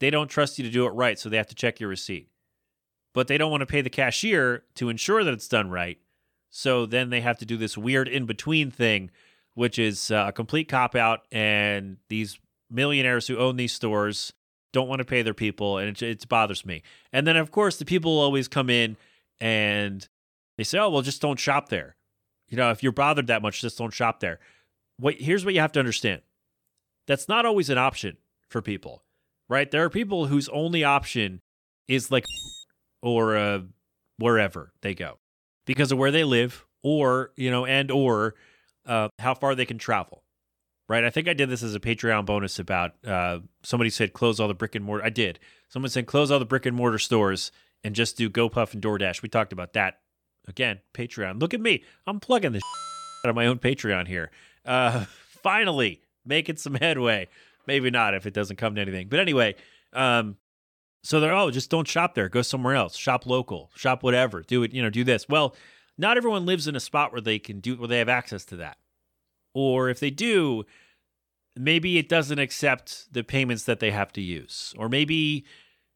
They 0.00 0.10
don't 0.10 0.26
trust 0.26 0.58
you 0.58 0.64
to 0.64 0.70
do 0.70 0.86
it 0.86 0.90
right, 0.90 1.18
so 1.18 1.28
they 1.28 1.36
have 1.36 1.46
to 1.46 1.54
check 1.54 1.78
your 1.78 1.88
receipt. 1.88 2.28
But 3.14 3.28
they 3.28 3.38
don't 3.38 3.50
want 3.52 3.60
to 3.60 3.66
pay 3.66 3.80
the 3.80 3.90
cashier 3.90 4.64
to 4.74 4.88
ensure 4.88 5.22
that 5.22 5.34
it's 5.34 5.48
done 5.48 5.70
right. 5.70 5.98
So 6.50 6.84
then 6.84 7.10
they 7.10 7.20
have 7.20 7.38
to 7.38 7.46
do 7.46 7.56
this 7.56 7.78
weird 7.78 8.08
in 8.08 8.26
between 8.26 8.72
thing, 8.72 9.10
which 9.54 9.78
is 9.78 10.10
uh, 10.10 10.24
a 10.28 10.32
complete 10.32 10.68
cop 10.68 10.96
out. 10.96 11.20
And 11.30 11.98
these 12.08 12.40
millionaires 12.68 13.28
who 13.28 13.36
own 13.36 13.56
these 13.56 13.72
stores 13.72 14.32
don't 14.72 14.88
want 14.88 15.00
to 15.00 15.04
pay 15.04 15.22
their 15.22 15.34
people, 15.34 15.78
and 15.78 15.88
it, 15.88 16.02
it 16.02 16.28
bothers 16.28 16.64
me. 16.64 16.82
And 17.12 17.26
then, 17.26 17.36
of 17.36 17.50
course, 17.50 17.76
the 17.76 17.84
people 17.84 18.18
always 18.18 18.48
come 18.48 18.70
in 18.70 18.96
and 19.40 20.08
they 20.56 20.64
say, 20.64 20.78
"Oh, 20.78 20.90
well, 20.90 21.02
just 21.02 21.22
don't 21.22 21.38
shop 21.38 21.68
there." 21.68 21.96
You 22.48 22.56
know, 22.56 22.70
if 22.70 22.82
you're 22.82 22.92
bothered 22.92 23.28
that 23.28 23.42
much, 23.42 23.60
just 23.60 23.78
don't 23.78 23.92
shop 23.92 24.20
there. 24.20 24.38
What 24.98 25.14
here's 25.16 25.44
what 25.44 25.54
you 25.54 25.60
have 25.60 25.72
to 25.72 25.80
understand: 25.80 26.22
that's 27.06 27.28
not 27.28 27.46
always 27.46 27.70
an 27.70 27.78
option 27.78 28.16
for 28.48 28.62
people, 28.62 29.02
right? 29.48 29.70
There 29.70 29.84
are 29.84 29.90
people 29.90 30.26
whose 30.26 30.48
only 30.48 30.84
option 30.84 31.40
is 31.88 32.10
like 32.10 32.24
or 33.02 33.36
uh, 33.36 33.60
wherever 34.18 34.72
they 34.82 34.94
go 34.94 35.18
because 35.66 35.92
of 35.92 35.98
where 35.98 36.10
they 36.10 36.24
live, 36.24 36.66
or 36.82 37.32
you 37.36 37.50
know, 37.50 37.66
and 37.66 37.90
or 37.90 38.34
uh, 38.86 39.08
how 39.18 39.34
far 39.34 39.54
they 39.54 39.66
can 39.66 39.78
travel 39.78 40.21
right? 40.92 41.04
I 41.04 41.10
think 41.10 41.26
I 41.26 41.32
did 41.32 41.48
this 41.48 41.62
as 41.62 41.74
a 41.74 41.80
Patreon 41.80 42.26
bonus 42.26 42.58
about 42.58 42.92
uh, 43.06 43.38
somebody 43.62 43.88
said 43.88 44.12
close 44.12 44.38
all 44.38 44.46
the 44.46 44.52
brick 44.52 44.74
and 44.74 44.84
mortar. 44.84 45.02
I 45.02 45.08
did. 45.08 45.38
Someone 45.70 45.88
said 45.88 46.06
close 46.06 46.30
all 46.30 46.38
the 46.38 46.44
brick 46.44 46.66
and 46.66 46.76
mortar 46.76 46.98
stores 46.98 47.50
and 47.82 47.94
just 47.94 48.18
do 48.18 48.28
GoPuff 48.28 48.74
and 48.74 48.82
DoorDash. 48.82 49.22
We 49.22 49.30
talked 49.30 49.54
about 49.54 49.72
that. 49.72 50.00
Again, 50.46 50.80
Patreon. 50.92 51.40
Look 51.40 51.54
at 51.54 51.62
me. 51.62 51.82
I'm 52.06 52.20
plugging 52.20 52.52
this 52.52 52.62
out 53.24 53.30
of 53.30 53.34
my 53.34 53.46
own 53.46 53.58
Patreon 53.58 54.06
here. 54.06 54.30
Uh, 54.66 55.06
finally, 55.42 56.02
making 56.26 56.56
some 56.56 56.74
headway. 56.74 57.28
Maybe 57.66 57.90
not 57.90 58.12
if 58.12 58.26
it 58.26 58.34
doesn't 58.34 58.56
come 58.56 58.74
to 58.74 58.82
anything. 58.82 59.08
But 59.08 59.20
anyway, 59.20 59.54
um, 59.94 60.36
so 61.02 61.20
they're, 61.20 61.34
oh, 61.34 61.50
just 61.50 61.70
don't 61.70 61.88
shop 61.88 62.14
there. 62.14 62.28
Go 62.28 62.42
somewhere 62.42 62.74
else. 62.74 62.96
Shop 62.96 63.24
local. 63.24 63.70
Shop 63.76 64.02
whatever. 64.02 64.42
Do 64.42 64.62
it, 64.62 64.74
you 64.74 64.82
know, 64.82 64.90
do 64.90 65.04
this. 65.04 65.26
Well, 65.26 65.56
not 65.96 66.18
everyone 66.18 66.44
lives 66.44 66.68
in 66.68 66.76
a 66.76 66.80
spot 66.80 67.12
where 67.12 67.22
they 67.22 67.38
can 67.38 67.60
do, 67.60 67.76
where 67.76 67.88
they 67.88 67.98
have 67.98 68.10
access 68.10 68.44
to 68.46 68.56
that. 68.56 68.76
Or 69.54 69.88
if 69.88 70.00
they 70.00 70.10
do, 70.10 70.64
maybe 71.56 71.98
it 71.98 72.08
doesn't 72.08 72.38
accept 72.38 73.12
the 73.12 73.22
payments 73.22 73.64
that 73.64 73.80
they 73.80 73.90
have 73.90 74.12
to 74.12 74.20
use. 74.20 74.74
Or 74.78 74.88
maybe, 74.88 75.44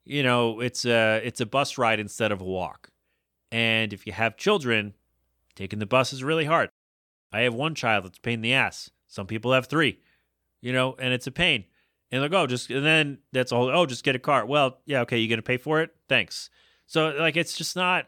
you 0.05 0.23
know, 0.23 0.61
it's 0.61 0.85
a 0.85 1.21
it's 1.25 1.41
a 1.41 1.47
bus 1.47 1.79
ride 1.79 2.01
instead 2.01 2.33
of 2.33 2.41
a 2.41 2.45
walk. 2.45 2.91
And 3.51 3.93
if 3.93 4.07
you 4.07 4.13
have 4.13 4.37
children, 4.37 4.95
taking 5.55 5.79
the 5.79 5.87
bus 5.87 6.13
is 6.13 6.23
really 6.23 6.45
hard. 6.45 6.71
I 7.33 7.41
have 7.41 7.55
one 7.55 7.75
child 7.75 8.05
that's 8.05 8.19
pain 8.19 8.35
in 8.35 8.41
the 8.41 8.55
ass. 8.55 8.91
Some 9.07 9.27
people 9.27 9.53
have 9.53 9.67
three, 9.67 10.01
you 10.61 10.73
know, 10.73 10.95
and 10.99 11.13
it's 11.13 11.27
a 11.27 11.33
pain. 11.33 11.65
And 12.11 12.23
like, 12.23 12.33
oh, 12.33 12.47
just 12.47 12.71
and 12.71 12.85
then 12.85 13.19
that's 13.33 13.53
all. 13.53 13.69
Oh, 13.69 13.87
just 13.87 14.05
get 14.05 14.17
a 14.17 14.21
car. 14.21 14.47
Well, 14.47 14.79
yeah, 14.87 15.01
okay, 15.03 15.19
you're 15.19 15.31
gonna 15.31 15.43
pay 15.43 15.57
for 15.57 15.81
it? 15.81 15.91
Thanks. 16.09 16.51
So 16.87 17.09
like, 17.11 17.37
it's 17.37 17.57
just 17.57 17.75
not, 17.75 18.07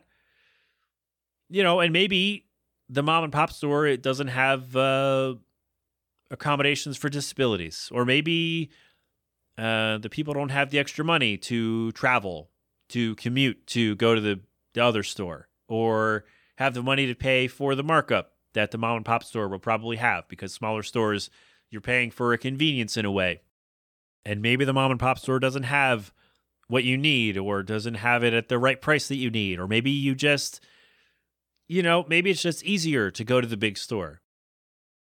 you 1.49 1.63
know, 1.63 1.81
and 1.81 1.93
maybe 1.93 2.47
the 2.89 3.03
mom 3.03 3.25
and 3.25 3.33
pop 3.33 3.53
store 3.53 3.87
it 3.87 4.03
doesn't 4.03 4.29
have 4.29 4.75
uh, 4.77 5.35
accommodations 6.31 6.97
for 6.97 7.09
disabilities, 7.09 7.89
or 7.93 8.05
maybe 8.05 8.71
uh, 9.57 9.99
the 9.99 10.11
people 10.11 10.35
don't 10.35 10.51
have 10.51 10.71
the 10.71 10.79
extra 10.79 11.05
money 11.05 11.37
to 11.37 11.93
travel, 11.93 12.51
to 12.91 13.15
commute, 13.17 13.67
to 13.69 13.97
go 13.97 14.15
to 14.15 14.21
the, 14.21 14.41
the 14.75 14.83
other 14.83 15.03
store, 15.03 15.49
or 15.69 16.25
have 16.57 16.75
the 16.75 16.83
money 16.83 17.07
to 17.07 17.15
pay 17.15 17.49
for 17.49 17.75
the 17.75 17.83
markup 17.83 18.33
that 18.55 18.71
the 18.71 18.79
mom 18.79 18.97
and 18.97 19.05
pop 19.05 19.23
store 19.23 19.49
will 19.49 19.59
probably 19.59 19.97
have 19.97 20.29
because 20.29 20.53
smaller 20.53 20.83
stores 20.83 21.31
you're 21.71 21.81
paying 21.81 22.11
for 22.11 22.33
a 22.33 22.39
convenience 22.39 22.97
in 22.97 23.05
a 23.05 23.13
way. 23.13 23.43
And 24.25 24.43
maybe 24.43 24.65
the 24.65 24.73
mom 24.73 24.91
and 24.91 25.01
pop 25.01 25.19
store 25.19 25.39
doesn't 25.39 25.65
have 25.65 26.13
what 26.67 26.85
you 26.85 26.97
need 26.97 27.39
or 27.39 27.63
doesn't 27.63 27.95
have 27.95 28.25
it 28.25 28.35
at 28.35 28.49
the 28.49 28.59
right 28.59 28.81
price 28.81 29.09
that 29.09 29.17
you 29.17 29.31
need 29.31 29.59
or 29.59 29.67
maybe 29.67 29.91
you 29.91 30.15
just 30.15 30.61
you 31.69 31.83
know, 31.83 32.05
maybe 32.09 32.31
it's 32.31 32.43
just 32.43 32.65
easier 32.65 33.11
to 33.11 33.25
go 33.25 33.41
to 33.41 33.47
the 33.47 33.57
big 33.57 33.77
store. 33.77 34.23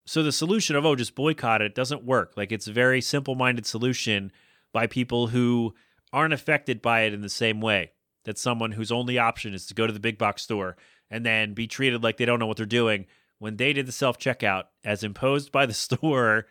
So 0.06 0.22
the 0.22 0.32
solution 0.32 0.76
of, 0.76 0.86
oh, 0.86 0.94
just 0.94 1.14
boycott 1.14 1.62
it 1.62 1.74
doesn't 1.74 2.04
work. 2.04 2.32
Like 2.36 2.52
it's 2.52 2.68
a 2.68 2.72
very 2.72 3.00
simple 3.00 3.34
minded 3.34 3.66
solution 3.66 4.32
by 4.72 4.86
people 4.86 5.28
who 5.28 5.74
aren't 6.12 6.34
affected 6.34 6.80
by 6.80 7.02
it 7.02 7.12
in 7.12 7.20
the 7.20 7.28
same 7.28 7.60
way. 7.60 7.92
that 8.24 8.38
someone 8.38 8.72
whose 8.72 8.90
only 8.90 9.18
option 9.18 9.54
is 9.54 9.66
to 9.66 9.74
go 9.74 9.86
to 9.86 9.92
the 9.92 10.00
big 10.00 10.18
box 10.18 10.42
store 10.42 10.76
and 11.10 11.24
then 11.24 11.54
be 11.54 11.68
treated 11.68 12.02
like 12.02 12.16
they 12.16 12.24
don't 12.24 12.40
know 12.40 12.46
what 12.46 12.56
they're 12.56 12.66
doing 12.66 13.06
when 13.38 13.56
they 13.56 13.72
did 13.72 13.86
the 13.86 13.92
self 13.92 14.18
checkout 14.18 14.64
as 14.84 15.04
imposed 15.04 15.52
by 15.52 15.66
the 15.66 15.74
store, 15.86 16.46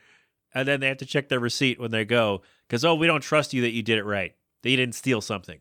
and 0.53 0.67
then 0.67 0.79
they 0.79 0.87
have 0.87 0.97
to 0.97 1.05
check 1.05 1.29
their 1.29 1.39
receipt 1.39 1.79
when 1.79 1.91
they 1.91 2.05
go 2.05 2.41
because 2.67 2.85
oh 2.85 2.95
we 2.95 3.07
don't 3.07 3.21
trust 3.21 3.53
you 3.53 3.61
that 3.61 3.71
you 3.71 3.83
did 3.83 3.97
it 3.97 4.05
right 4.05 4.35
that 4.63 4.69
you 4.69 4.77
didn't 4.77 4.95
steal 4.95 5.21
something. 5.21 5.59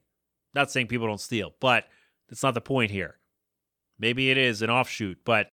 Not 0.54 0.70
saying 0.70 0.86
people 0.86 1.06
don't 1.06 1.20
steal, 1.20 1.52
but 1.60 1.86
that's 2.28 2.42
not 2.42 2.54
the 2.54 2.60
point 2.60 2.90
here. 2.90 3.18
Maybe 3.98 4.30
it 4.30 4.38
is 4.38 4.62
an 4.62 4.70
offshoot, 4.70 5.18
but 5.24 5.48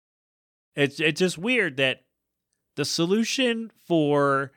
it's 0.75 0.99
it's 0.99 1.19
just 1.19 1.37
weird 1.37 1.77
that 1.77 2.01
the 2.75 2.85
solution 2.85 3.71
for 3.87 4.51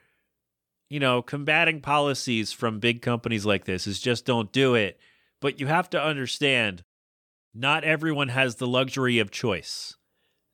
you 0.88 1.00
know 1.00 1.22
combating 1.22 1.81
policies 1.81 2.53
from 2.53 2.79
big 2.79 3.03
companies 3.03 3.46
like 3.46 3.64
this 3.64 3.87
is 3.87 4.00
just 4.00 4.24
don't 4.24 4.53
do 4.53 4.74
it. 4.74 4.98
But 5.40 5.61
you 5.61 5.66
have 5.66 5.90
to 5.90 6.03
understand 6.03 6.83
not 7.55 7.85
everyone 7.85 8.29
has 8.29 8.57
the 8.57 8.66
luxury 8.66 9.18
of 9.18 9.31
choice. 9.31 9.96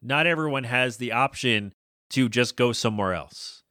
Not 0.02 0.26
everyone 0.26 0.64
has 0.64 0.96
the 0.96 1.12
option 1.12 1.72
to 2.10 2.28
just 2.28 2.56
go 2.56 2.72
somewhere 2.72 3.14
else. 3.14 3.62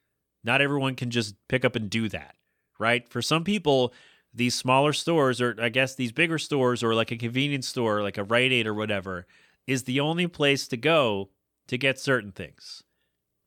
Not 0.43 0.61
everyone 0.61 0.95
can 0.95 1.09
just 1.09 1.35
pick 1.47 1.65
up 1.65 1.75
and 1.75 1.89
do 1.89 2.07
that, 2.09 2.35
right? 2.79 3.07
For 3.09 3.21
some 3.21 3.43
people, 3.43 3.93
these 4.33 4.55
smaller 4.55 4.93
stores, 4.93 5.41
or 5.41 5.55
I 5.59 5.69
guess 5.69 5.95
these 5.95 6.11
bigger 6.11 6.37
stores, 6.37 6.83
or 6.83 6.95
like 6.95 7.11
a 7.11 7.17
convenience 7.17 7.67
store, 7.67 8.01
like 8.01 8.17
a 8.17 8.23
Rite 8.23 8.51
Aid 8.51 8.67
or 8.67 8.73
whatever, 8.73 9.27
is 9.67 9.83
the 9.83 9.99
only 9.99 10.27
place 10.27 10.67
to 10.69 10.77
go 10.77 11.29
to 11.67 11.77
get 11.77 11.99
certain 11.99 12.31
things 12.31 12.83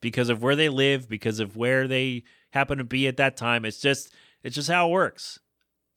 because 0.02 0.28
of 0.28 0.42
where 0.42 0.56
they 0.56 0.68
live, 0.68 1.08
because 1.08 1.40
of 1.40 1.56
where 1.56 1.88
they 1.88 2.24
happen 2.50 2.76
to 2.76 2.84
be 2.84 3.08
at 3.08 3.16
that 3.16 3.38
time. 3.38 3.64
It's 3.64 3.80
just 3.80 4.12
it's 4.42 4.56
just 4.56 4.68
how 4.68 4.88
it 4.88 4.92
works. 4.92 5.38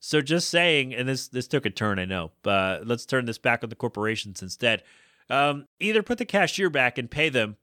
So 0.00 0.22
just 0.22 0.48
saying, 0.48 0.94
and 0.94 1.06
this 1.06 1.28
this 1.28 1.46
took 1.46 1.66
a 1.66 1.70
turn, 1.70 1.98
I 1.98 2.06
know, 2.06 2.32
but 2.42 2.86
let's 2.86 3.04
turn 3.04 3.26
this 3.26 3.36
back 3.36 3.62
on 3.62 3.68
the 3.68 3.76
corporations 3.76 4.40
instead. 4.40 4.82
Um, 5.28 5.66
either 5.80 6.02
put 6.02 6.16
the 6.16 6.24
cashier 6.24 6.70
back 6.70 6.96
and 6.96 7.10
pay 7.10 7.28
them, 7.28 7.56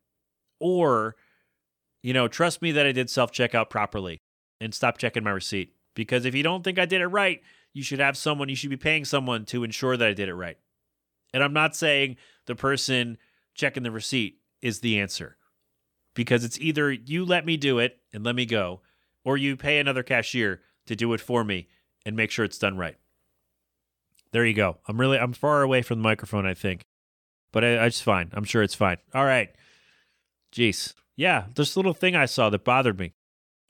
or 0.60 1.16
you 2.04 2.14
know, 2.14 2.28
trust 2.28 2.62
me 2.62 2.72
that 2.74 2.86
I 2.86 2.92
did 2.92 3.10
self 3.10 3.32
checkout 3.32 3.72
properly 3.72 4.20
and 4.62 4.76
stop 4.76 5.00
checking 5.00 5.24
my 5.24 5.32
receipt. 5.32 5.74
Because 5.96 6.26
if 6.26 6.36
you 6.36 6.44
don't 6.44 6.64
think 6.64 6.78
I 6.78 6.86
did 6.86 7.02
it 7.02 7.08
right, 7.08 7.42
you 7.72 7.84
should 7.84 8.00
have 8.00 8.18
someone, 8.18 8.50
you 8.50 8.56
should 8.56 8.70
be 8.70 8.78
paying 8.78 9.06
someone 9.06 9.46
to 9.46 9.64
ensure 9.64 9.96
that 9.96 10.08
I 10.08 10.14
did 10.14 10.28
it 10.28 10.36
right. 10.36 10.58
And 11.34 11.44
I'm 11.44 11.54
not 11.54 11.76
saying 11.76 12.18
the 12.46 12.56
person 12.56 13.18
checking 13.56 13.84
the 13.84 13.92
receipt 13.92 14.40
is 14.62 14.80
the 14.80 15.00
answer 15.00 15.38
because 16.14 16.44
it's 16.44 16.60
either 16.60 16.92
you 16.92 17.26
let 17.26 17.46
me 17.46 17.58
do 17.58 17.80
it 17.80 17.98
and 18.14 18.24
let 18.24 18.36
me 18.36 18.46
go, 18.46 18.82
or 19.24 19.38
you 19.38 19.56
pay 19.56 19.80
another 19.80 20.04
cashier 20.04 20.62
to 20.86 20.96
do 20.96 21.14
it 21.14 21.22
for 21.22 21.44
me 21.44 21.68
and 22.06 22.16
make 22.16 22.32
sure 22.32 22.46
it's 22.46 22.58
done 22.58 22.78
right. 22.78 22.98
There 24.32 24.46
you 24.46 24.54
go. 24.54 24.78
I'm 24.88 25.00
really 25.00 25.18
I'm 25.18 25.34
far 25.34 25.62
away 25.62 25.82
from 25.82 26.00
the 26.00 26.04
microphone, 26.04 26.46
I 26.46 26.54
think, 26.54 26.86
but 27.52 27.64
I, 27.64 27.86
it's 27.86 28.02
fine. 28.02 28.32
I'm 28.34 28.44
sure 28.44 28.64
it's 28.64 28.76
fine. 28.76 28.98
All 29.14 29.26
right. 29.26 29.50
Jeez. 30.52 30.94
Yeah, 31.16 31.46
this 31.54 31.78
little 31.78 31.94
thing 31.94 32.16
I 32.16 32.26
saw 32.26 32.50
that 32.50 32.64
bothered 32.64 33.00
me. 33.00 33.14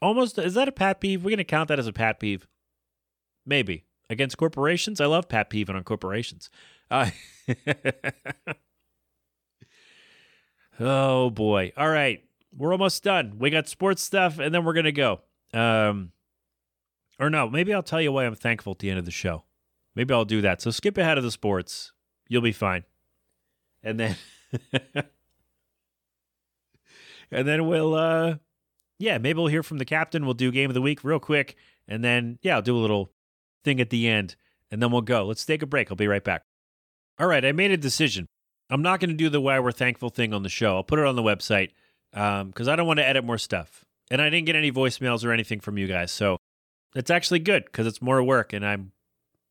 Almost 0.02 0.38
is 0.38 0.54
that 0.54 0.68
a 0.68 0.72
pat 0.72 1.02
peeve? 1.02 1.24
We're 1.24 1.32
gonna 1.32 1.44
count 1.44 1.68
that 1.70 1.80
as 1.80 1.88
a 1.88 1.94
pat 1.94 2.20
peeve. 2.20 2.48
Maybe 3.46 3.86
against 4.10 4.38
corporations. 4.38 5.02
I 5.02 5.06
love 5.06 5.28
pat 5.28 5.50
peeving 5.50 5.76
on 5.76 5.84
corporations. 5.84 6.50
Uh, 6.90 7.10
oh 10.80 11.30
boy! 11.30 11.74
All 11.76 11.90
right, 11.90 12.24
we're 12.56 12.72
almost 12.72 13.04
done. 13.04 13.38
We 13.40 13.50
got 13.50 13.68
sports 13.68 14.04
stuff, 14.04 14.40
and 14.40 14.54
then 14.54 14.64
we're 14.64 14.74
gonna 14.74 14.92
go. 14.92 15.22
Um, 15.54 16.12
or 17.20 17.30
no, 17.30 17.50
maybe 17.50 17.74
I'll 17.74 17.84
tell 17.84 18.02
you 18.02 18.12
why 18.12 18.26
I'm 18.26 18.36
thankful 18.36 18.72
at 18.72 18.80
the 18.80 18.90
end 18.90 19.00
of 19.00 19.06
the 19.06 19.12
show. 19.12 19.44
Maybe 19.96 20.14
I'll 20.14 20.26
do 20.26 20.42
that. 20.42 20.62
So 20.62 20.72
skip 20.72 20.98
ahead 20.98 21.18
of 21.18 21.24
the 21.24 21.32
sports. 21.32 21.92
You'll 22.28 22.42
be 22.42 22.52
fine. 22.52 22.84
And 23.84 24.00
then, 24.00 24.16
and 27.32 27.48
then 27.48 27.68
we'll 27.68 27.94
uh 27.94 28.36
yeah, 29.00 29.18
maybe 29.18 29.38
we'll 29.38 29.48
hear 29.48 29.64
from 29.64 29.80
the 29.80 29.86
captain. 29.86 30.26
We'll 30.26 30.34
do 30.34 30.52
game 30.52 30.70
of 30.70 30.74
the 30.74 30.82
week 30.82 31.04
real 31.04 31.20
quick. 31.20 31.56
And 31.88 32.04
then, 32.04 32.40
yeah, 32.42 32.56
I'll 32.56 32.62
do 32.62 32.78
a 32.78 32.80
little 32.80 33.12
thing 33.64 33.82
at 33.82 33.90
the 33.90 34.08
end. 34.08 34.36
And 34.72 34.82
then 34.82 34.92
we'll 34.92 35.02
go. 35.02 35.26
Let's 35.26 35.46
take 35.46 35.62
a 35.62 35.66
break. 35.66 35.92
I'll 35.92 35.98
be 35.98 36.08
right 36.08 36.24
back. 36.24 36.44
All 37.20 37.28
right, 37.28 37.44
I 37.44 37.52
made 37.52 37.72
a 37.72 37.78
decision. 37.78 38.28
I'm 38.70 38.82
not 38.82 39.00
going 39.00 39.10
to 39.10 39.16
do 39.16 39.30
the 39.30 39.42
why 39.42 39.60
we're 39.60 39.72
thankful 39.72 40.10
thing 40.10 40.34
on 40.34 40.44
the 40.44 40.50
show. 40.50 40.78
I'll 40.78 40.84
put 40.84 41.00
it 41.00 41.06
on 41.06 41.16
the 41.16 41.22
website 41.22 41.72
because 42.14 42.68
um, 42.68 42.70
I 42.70 42.76
don't 42.76 42.88
want 42.88 43.00
to 43.00 43.08
edit 43.08 43.24
more 43.24 43.38
stuff. 43.38 43.86
And 44.12 44.22
I 44.22 44.30
didn't 44.30 44.46
get 44.46 44.56
any 44.56 44.72
voicemails 44.72 45.26
or 45.26 45.32
anything 45.32 45.60
from 45.60 45.78
you 45.78 45.88
guys. 45.88 46.12
So 46.12 46.38
it's 46.96 47.10
actually 47.10 47.40
good 47.40 47.66
because 47.66 47.88
it's 47.88 48.02
more 48.02 48.22
work. 48.22 48.54
And 48.54 48.66
I'm 48.66 48.92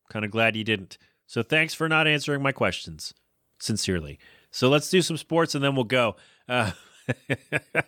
kind 0.09 0.25
of 0.25 0.31
glad 0.31 0.55
you 0.55 0.64
didn't. 0.64 0.98
So 1.27 1.42
thanks 1.42 1.75
for 1.75 1.88
not 1.88 2.07
answering 2.07 2.42
my 2.42 2.53
questions. 2.53 3.12
Sincerely. 3.59 4.18
So 4.51 4.68
let's 4.68 4.90
do 4.90 5.03
some 5.03 5.16
sports 5.16 5.55
and 5.55 5.64
then 5.64 5.75
we'll 5.75 5.85
go. 5.85 6.16
Uh, 6.48 6.72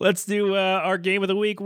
Let's 0.00 0.24
do 0.24 0.56
uh, 0.56 0.80
our 0.84 0.98
game 0.98 1.22
of 1.22 1.28
the 1.28 1.36
week. 1.36 1.60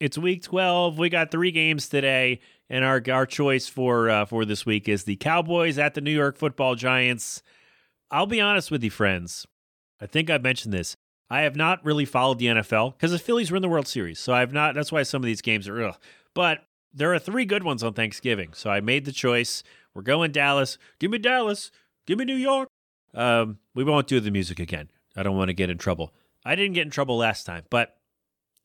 It's 0.00 0.18
week 0.18 0.42
12. 0.42 0.98
We 0.98 1.08
got 1.08 1.30
three 1.30 1.50
games 1.50 1.88
today, 1.88 2.40
and 2.68 2.84
our 2.84 3.02
our 3.10 3.24
choice 3.24 3.66
for 3.66 4.10
uh, 4.10 4.26
for 4.26 4.44
this 4.44 4.66
week 4.66 4.88
is 4.88 5.04
the 5.04 5.16
Cowboys 5.16 5.78
at 5.78 5.94
the 5.94 6.00
New 6.00 6.10
York 6.10 6.36
Football 6.36 6.74
Giants. 6.74 7.42
I'll 8.14 8.26
be 8.26 8.40
honest 8.40 8.70
with 8.70 8.84
you, 8.84 8.92
friends. 8.92 9.44
I 10.00 10.06
think 10.06 10.30
I've 10.30 10.44
mentioned 10.44 10.72
this. 10.72 10.94
I 11.28 11.40
have 11.40 11.56
not 11.56 11.84
really 11.84 12.04
followed 12.04 12.38
the 12.38 12.46
NFL 12.46 12.92
because 12.92 13.10
the 13.10 13.18
Phillies 13.18 13.50
were 13.50 13.56
in 13.56 13.62
the 13.62 13.68
World 13.68 13.88
Series, 13.88 14.20
so 14.20 14.32
I've 14.32 14.52
not. 14.52 14.76
That's 14.76 14.92
why 14.92 15.02
some 15.02 15.20
of 15.20 15.26
these 15.26 15.42
games 15.42 15.66
are. 15.66 15.82
Ugh. 15.82 15.96
But 16.32 16.60
there 16.92 17.12
are 17.12 17.18
three 17.18 17.44
good 17.44 17.64
ones 17.64 17.82
on 17.82 17.92
Thanksgiving, 17.92 18.52
so 18.52 18.70
I 18.70 18.80
made 18.80 19.04
the 19.04 19.10
choice. 19.10 19.64
We're 19.94 20.02
going 20.02 20.30
Dallas. 20.30 20.78
Give 21.00 21.10
me 21.10 21.18
Dallas. 21.18 21.72
Give 22.06 22.16
me 22.16 22.24
New 22.24 22.36
York. 22.36 22.68
Um, 23.14 23.58
we 23.74 23.82
won't 23.82 24.06
do 24.06 24.20
the 24.20 24.30
music 24.30 24.60
again. 24.60 24.90
I 25.16 25.24
don't 25.24 25.36
want 25.36 25.48
to 25.48 25.54
get 25.54 25.68
in 25.68 25.78
trouble. 25.78 26.14
I 26.44 26.54
didn't 26.54 26.74
get 26.74 26.86
in 26.86 26.90
trouble 26.90 27.16
last 27.16 27.42
time, 27.42 27.64
but 27.68 27.96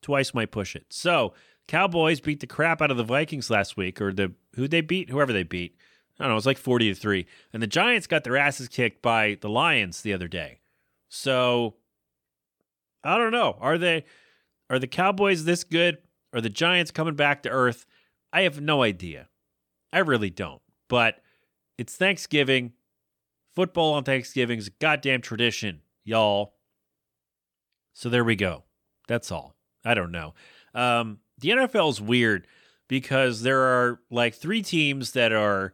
twice 0.00 0.32
might 0.32 0.52
push 0.52 0.76
it. 0.76 0.86
So, 0.90 1.34
Cowboys 1.66 2.20
beat 2.20 2.38
the 2.38 2.46
crap 2.46 2.80
out 2.80 2.92
of 2.92 2.96
the 2.96 3.02
Vikings 3.02 3.50
last 3.50 3.76
week, 3.76 4.00
or 4.00 4.12
the 4.12 4.32
who 4.54 4.68
they 4.68 4.80
beat, 4.80 5.10
whoever 5.10 5.32
they 5.32 5.42
beat. 5.42 5.76
I 6.20 6.24
don't 6.24 6.28
know, 6.28 6.34
it 6.34 6.36
was 6.36 6.46
like 6.46 6.58
40 6.58 6.92
to 6.92 7.00
3. 7.00 7.26
And 7.54 7.62
the 7.62 7.66
Giants 7.66 8.06
got 8.06 8.24
their 8.24 8.36
asses 8.36 8.68
kicked 8.68 9.00
by 9.00 9.38
the 9.40 9.48
Lions 9.48 10.02
the 10.02 10.12
other 10.12 10.28
day. 10.28 10.60
So, 11.08 11.76
I 13.02 13.16
don't 13.16 13.32
know. 13.32 13.56
Are 13.58 13.78
they 13.78 14.04
are 14.68 14.78
the 14.78 14.86
Cowboys 14.86 15.44
this 15.44 15.64
good? 15.64 15.98
Are 16.34 16.42
the 16.42 16.50
Giants 16.50 16.90
coming 16.90 17.16
back 17.16 17.42
to 17.42 17.48
earth? 17.48 17.86
I 18.32 18.42
have 18.42 18.60
no 18.60 18.82
idea. 18.82 19.28
I 19.92 20.00
really 20.00 20.30
don't. 20.30 20.60
But 20.88 21.20
it's 21.78 21.96
Thanksgiving. 21.96 22.74
Football 23.56 23.94
on 23.94 24.04
Thanksgiving 24.04 24.58
is 24.58 24.68
a 24.68 24.72
goddamn 24.78 25.22
tradition 25.22 25.80
y'all. 26.04 26.54
So 27.94 28.08
there 28.08 28.24
we 28.24 28.36
go. 28.36 28.64
That's 29.08 29.32
all. 29.32 29.54
I 29.84 29.94
don't 29.94 30.12
know. 30.12 30.34
Um, 30.74 31.18
the 31.38 31.50
NFL 31.50 31.90
is 31.90 32.00
weird 32.00 32.46
because 32.88 33.42
there 33.42 33.60
are 33.60 34.00
like 34.10 34.34
three 34.34 34.62
teams 34.62 35.12
that 35.12 35.32
are 35.32 35.72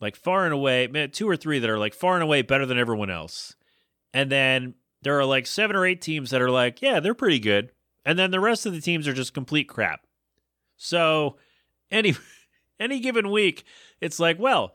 like 0.00 0.16
far 0.16 0.44
and 0.44 0.54
away, 0.54 0.86
two 1.12 1.28
or 1.28 1.36
three 1.36 1.58
that 1.58 1.70
are 1.70 1.78
like 1.78 1.94
far 1.94 2.14
and 2.14 2.22
away 2.22 2.42
better 2.42 2.66
than 2.66 2.78
everyone 2.78 3.10
else. 3.10 3.54
And 4.12 4.30
then 4.30 4.74
there 5.02 5.18
are 5.18 5.24
like 5.24 5.46
seven 5.46 5.76
or 5.76 5.86
eight 5.86 6.00
teams 6.00 6.30
that 6.30 6.42
are 6.42 6.50
like, 6.50 6.82
yeah, 6.82 7.00
they're 7.00 7.14
pretty 7.14 7.38
good. 7.38 7.70
And 8.04 8.18
then 8.18 8.30
the 8.30 8.40
rest 8.40 8.66
of 8.66 8.72
the 8.72 8.80
teams 8.80 9.06
are 9.06 9.12
just 9.12 9.34
complete 9.34 9.68
crap. 9.68 10.06
So 10.76 11.36
any 11.90 12.14
any 12.80 13.00
given 13.00 13.30
week, 13.30 13.64
it's 14.00 14.18
like, 14.18 14.38
well, 14.38 14.74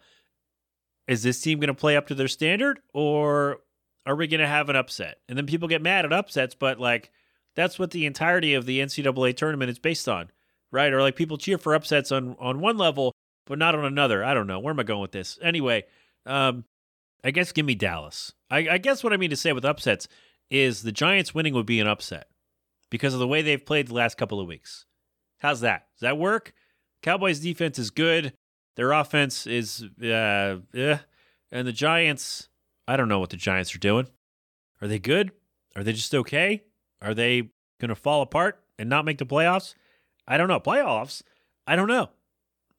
is 1.08 1.24
this 1.24 1.42
team 1.42 1.60
going 1.60 1.68
to 1.68 1.74
play 1.74 1.98
up 1.98 2.08
to 2.08 2.16
their 2.16 2.28
standard 2.28 2.80
or 2.94 3.60
are 4.06 4.16
we 4.16 4.28
going 4.28 4.42
to 4.42 4.48
have 4.48 4.70
an 4.70 4.76
upset? 4.76 5.18
And 5.28 5.38
then 5.38 5.48
people 5.48 5.68
get 5.68 5.82
mad 5.82 6.06
at 6.06 6.14
upsets, 6.14 6.56
but 6.56 6.80
like 6.80 7.12
that's 7.56 7.80
what 7.80 7.92
the 7.92 8.06
entirety 8.06 8.54
of 8.54 8.66
the 8.66 8.80
NCAA 8.80 9.36
tournament 9.36 9.72
is 9.72 9.80
based 9.80 10.08
on, 10.08 10.30
right? 10.72 10.94
Or 10.94 11.02
like 11.02 11.16
people 11.16 11.38
cheer 11.38 11.58
for 11.58 11.74
upsets 11.74 12.12
on 12.12 12.36
on 12.40 12.60
one 12.60 12.78
level, 12.78 13.14
but 13.46 13.60
not 13.60 13.76
on 13.76 13.86
another. 13.86 14.24
I 14.24 14.34
don't 14.34 14.48
know. 14.48 14.60
Where 14.60 14.72
am 14.72 14.80
I 14.80 14.84
going 14.84 15.02
with 15.02 15.12
this? 15.12 15.38
Anyway, 15.42 15.84
um, 16.26 16.66
I 17.24 17.32
guess 17.32 17.52
give 17.52 17.66
me 17.66 17.76
Dallas. 17.76 18.34
I, 18.50 18.68
I 18.70 18.78
guess 18.78 19.04
what 19.04 19.14
I 19.14 19.18
mean 19.18 19.30
to 19.30 19.36
say 19.36 19.54
with 19.54 19.66
upsets 19.66 20.08
is 20.50 20.84
the 20.84 20.92
Giants 20.92 21.34
winning 21.34 21.54
would 21.54 21.66
be 21.66 21.80
an 21.80 21.88
upset 21.88 22.28
because 22.90 23.14
of 23.14 23.20
the 23.20 23.28
way 23.28 23.42
they've 23.42 23.66
played 23.66 23.88
the 23.88 23.94
last 23.94 24.18
couple 24.18 24.40
of 24.40 24.48
weeks. 24.48 24.86
How's 25.40 25.62
that? 25.62 25.88
Does 25.96 26.02
that 26.02 26.18
work? 26.18 26.54
Cowboys 27.02 27.40
defense 27.40 27.80
is 27.80 27.90
good. 27.90 28.34
Their 28.76 28.92
offense 28.92 29.48
is 29.48 29.84
uh, 30.02 30.58
eh. 30.74 30.98
and 31.52 31.68
the 31.68 31.72
Giants 31.72 32.50
I 32.88 32.98
don't 32.98 33.10
know 33.10 33.20
what 33.20 33.30
the 33.30 33.38
Giants 33.38 33.74
are 33.76 33.80
doing. 33.80 34.08
Are 34.82 34.88
they 34.88 35.00
good? 35.00 35.32
Are 35.76 35.84
they 35.84 35.94
just 35.94 36.14
okay? 36.14 36.64
Are 37.02 37.14
they 37.14 37.50
going 37.80 37.90
to 37.90 37.96
fall 37.96 38.22
apart 38.22 38.62
and 38.78 38.90
not 38.90 39.06
make 39.06 39.18
the 39.18 39.26
playoffs? 39.26 39.74
I 40.28 40.38
don't 40.38 40.48
know. 40.48 40.60
Playoffs? 40.60 41.24
I 41.66 41.76
don't 41.76 41.88
know. 41.88 42.10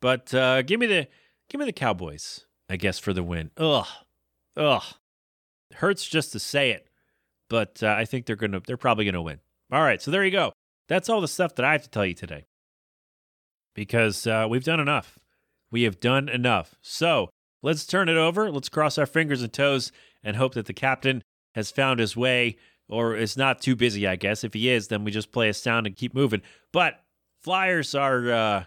But 0.00 0.32
uh, 0.34 0.62
give 0.62 0.80
me 0.80 0.86
the 0.86 1.08
give 1.48 1.58
me 1.58 1.64
the 1.66 1.72
Cowboys, 1.72 2.44
I 2.68 2.76
guess, 2.76 2.98
for 2.98 3.12
the 3.12 3.22
win. 3.22 3.50
Ugh, 3.56 3.86
ugh. 4.56 4.82
Hurts 5.74 6.06
just 6.06 6.32
to 6.32 6.38
say 6.38 6.70
it, 6.70 6.88
but 7.48 7.82
uh, 7.82 7.88
I 7.98 8.04
think 8.04 8.26
they're 8.26 8.36
gonna 8.36 8.60
they're 8.66 8.76
probably 8.76 9.04
gonna 9.04 9.22
win. 9.22 9.40
All 9.72 9.82
right, 9.82 10.00
so 10.00 10.10
there 10.10 10.24
you 10.24 10.30
go. 10.30 10.52
That's 10.88 11.08
all 11.08 11.20
the 11.20 11.28
stuff 11.28 11.54
that 11.56 11.64
I 11.64 11.72
have 11.72 11.82
to 11.82 11.90
tell 11.90 12.06
you 12.06 12.14
today. 12.14 12.44
because 13.74 14.26
uh, 14.26 14.46
we've 14.48 14.64
done 14.64 14.80
enough. 14.80 15.18
We 15.70 15.82
have 15.82 16.00
done 16.00 16.28
enough. 16.28 16.76
So 16.80 17.30
let's 17.62 17.86
turn 17.86 18.08
it 18.08 18.16
over. 18.16 18.50
Let's 18.50 18.68
cross 18.68 18.98
our 18.98 19.06
fingers 19.06 19.42
and 19.42 19.52
toes 19.52 19.92
and 20.22 20.36
hope 20.36 20.54
that 20.54 20.66
the 20.66 20.72
captain 20.72 21.22
has 21.54 21.70
found 21.70 22.00
his 22.00 22.16
way 22.16 22.56
or 22.88 23.16
is 23.16 23.36
not 23.36 23.60
too 23.60 23.74
busy, 23.76 24.06
I 24.06 24.16
guess. 24.16 24.44
If 24.44 24.54
he 24.54 24.68
is, 24.70 24.88
then 24.88 25.04
we 25.04 25.10
just 25.10 25.32
play 25.32 25.48
a 25.48 25.54
sound 25.54 25.86
and 25.86 25.96
keep 25.96 26.14
moving. 26.14 26.42
But 26.72 27.00
Flyers 27.42 27.94
are, 27.94 28.30
uh, 28.30 28.64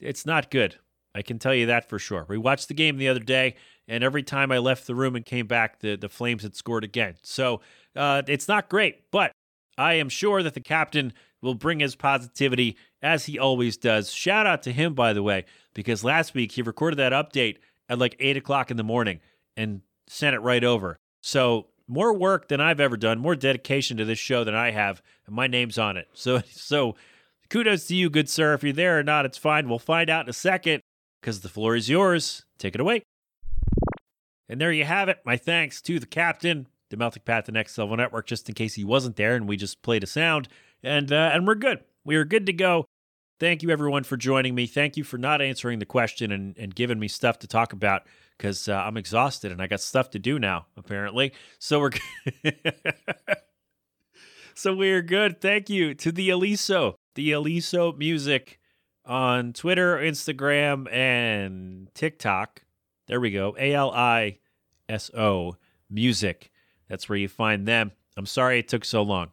it's 0.00 0.26
not 0.26 0.50
good. 0.50 0.76
I 1.14 1.22
can 1.22 1.38
tell 1.38 1.54
you 1.54 1.66
that 1.66 1.88
for 1.88 1.98
sure. 1.98 2.24
We 2.28 2.38
watched 2.38 2.68
the 2.68 2.74
game 2.74 2.96
the 2.96 3.08
other 3.08 3.20
day, 3.20 3.56
and 3.88 4.04
every 4.04 4.22
time 4.22 4.52
I 4.52 4.58
left 4.58 4.86
the 4.86 4.94
room 4.94 5.16
and 5.16 5.24
came 5.24 5.46
back, 5.46 5.80
the, 5.80 5.96
the 5.96 6.08
Flames 6.08 6.42
had 6.42 6.54
scored 6.54 6.84
again. 6.84 7.16
So 7.22 7.60
uh, 7.96 8.22
it's 8.28 8.46
not 8.46 8.68
great, 8.68 9.10
but 9.10 9.32
I 9.76 9.94
am 9.94 10.08
sure 10.08 10.42
that 10.42 10.54
the 10.54 10.60
captain 10.60 11.12
will 11.42 11.54
bring 11.54 11.80
his 11.80 11.96
positivity 11.96 12.76
as 13.02 13.26
he 13.26 13.38
always 13.38 13.76
does. 13.76 14.12
Shout 14.12 14.46
out 14.46 14.62
to 14.64 14.72
him, 14.72 14.94
by 14.94 15.12
the 15.12 15.22
way, 15.22 15.46
because 15.74 16.04
last 16.04 16.34
week 16.34 16.52
he 16.52 16.62
recorded 16.62 16.98
that 16.98 17.12
update 17.12 17.56
at 17.88 17.98
like 17.98 18.14
eight 18.20 18.36
o'clock 18.36 18.70
in 18.70 18.76
the 18.76 18.84
morning 18.84 19.20
and 19.56 19.80
sent 20.06 20.34
it 20.34 20.40
right 20.40 20.62
over. 20.62 20.96
So 21.22 21.66
more 21.88 22.12
work 22.12 22.48
than 22.48 22.60
I've 22.60 22.80
ever 22.80 22.96
done, 22.96 23.18
more 23.18 23.34
dedication 23.34 23.96
to 23.96 24.04
this 24.04 24.18
show 24.18 24.44
than 24.44 24.54
I 24.54 24.70
have, 24.70 25.02
and 25.26 25.34
my 25.34 25.46
name's 25.46 25.78
on 25.78 25.96
it. 25.96 26.08
So 26.12 26.40
so 26.50 26.94
kudos 27.50 27.86
to 27.86 27.96
you, 27.96 28.08
good 28.08 28.28
sir. 28.28 28.54
If 28.54 28.62
you're 28.62 28.72
there 28.72 28.98
or 28.98 29.02
not, 29.02 29.26
it's 29.26 29.36
fine. 29.36 29.68
We'll 29.68 29.78
find 29.78 30.08
out 30.08 30.24
in 30.24 30.30
a 30.30 30.34
second 30.34 30.80
because 31.20 31.40
the 31.40 31.48
floor 31.48 31.76
is 31.76 31.90
yours. 31.90 32.44
Take 32.58 32.74
it 32.74 32.80
away. 32.80 33.02
And 34.48 34.60
there 34.60 34.72
you 34.72 34.84
have 34.84 35.08
it. 35.08 35.18
My 35.24 35.36
thanks 35.36 35.82
to 35.82 36.00
the 36.00 36.06
captain, 36.06 36.66
the 36.88 36.96
Melting 36.96 37.22
Pat, 37.24 37.44
the 37.46 37.52
Next 37.52 37.76
Level 37.76 37.96
Network, 37.96 38.26
just 38.26 38.48
in 38.48 38.54
case 38.54 38.74
he 38.74 38.84
wasn't 38.84 39.16
there 39.16 39.36
and 39.36 39.46
we 39.46 39.56
just 39.56 39.82
played 39.82 40.02
a 40.02 40.06
sound. 40.06 40.48
And 40.82 41.12
uh, 41.12 41.30
and 41.34 41.46
we're 41.46 41.56
good. 41.56 41.80
We 42.04 42.16
are 42.16 42.24
good 42.24 42.46
to 42.46 42.52
go. 42.52 42.86
Thank 43.38 43.62
you 43.62 43.70
everyone 43.70 44.04
for 44.04 44.16
joining 44.16 44.54
me. 44.54 44.66
Thank 44.66 44.96
you 44.96 45.04
for 45.04 45.16
not 45.16 45.40
answering 45.40 45.78
the 45.78 45.86
question 45.86 46.30
and, 46.30 46.56
and 46.58 46.74
giving 46.74 46.98
me 46.98 47.08
stuff 47.08 47.38
to 47.38 47.46
talk 47.46 47.72
about 47.72 48.02
because 48.36 48.68
uh, 48.68 48.74
I'm 48.74 48.96
exhausted 48.96 49.50
and 49.52 49.62
I 49.62 49.66
got 49.66 49.80
stuff 49.80 50.10
to 50.10 50.18
do 50.18 50.38
now, 50.38 50.66
apparently. 50.76 51.32
So 51.58 51.80
we're 51.80 51.90
so 54.54 54.74
we're 54.74 55.02
good. 55.02 55.40
Thank 55.40 55.70
you 55.70 55.94
to 55.94 56.12
the 56.12 56.30
Aliso, 56.30 56.96
the 57.20 57.32
Aliso 57.32 57.92
Music 57.92 58.58
on 59.04 59.52
Twitter, 59.52 59.98
Instagram, 59.98 60.90
and 60.90 61.94
TikTok. 61.94 62.62
There 63.08 63.20
we 63.20 63.30
go. 63.30 63.54
A 63.58 63.74
L 63.74 63.90
I 63.90 64.38
S 64.88 65.10
O 65.12 65.56
Music. 65.90 66.50
That's 66.88 67.10
where 67.10 67.18
you 67.18 67.28
find 67.28 67.68
them. 67.68 67.92
I'm 68.16 68.24
sorry 68.24 68.58
it 68.58 68.68
took 68.68 68.86
so 68.86 69.02
long. 69.02 69.32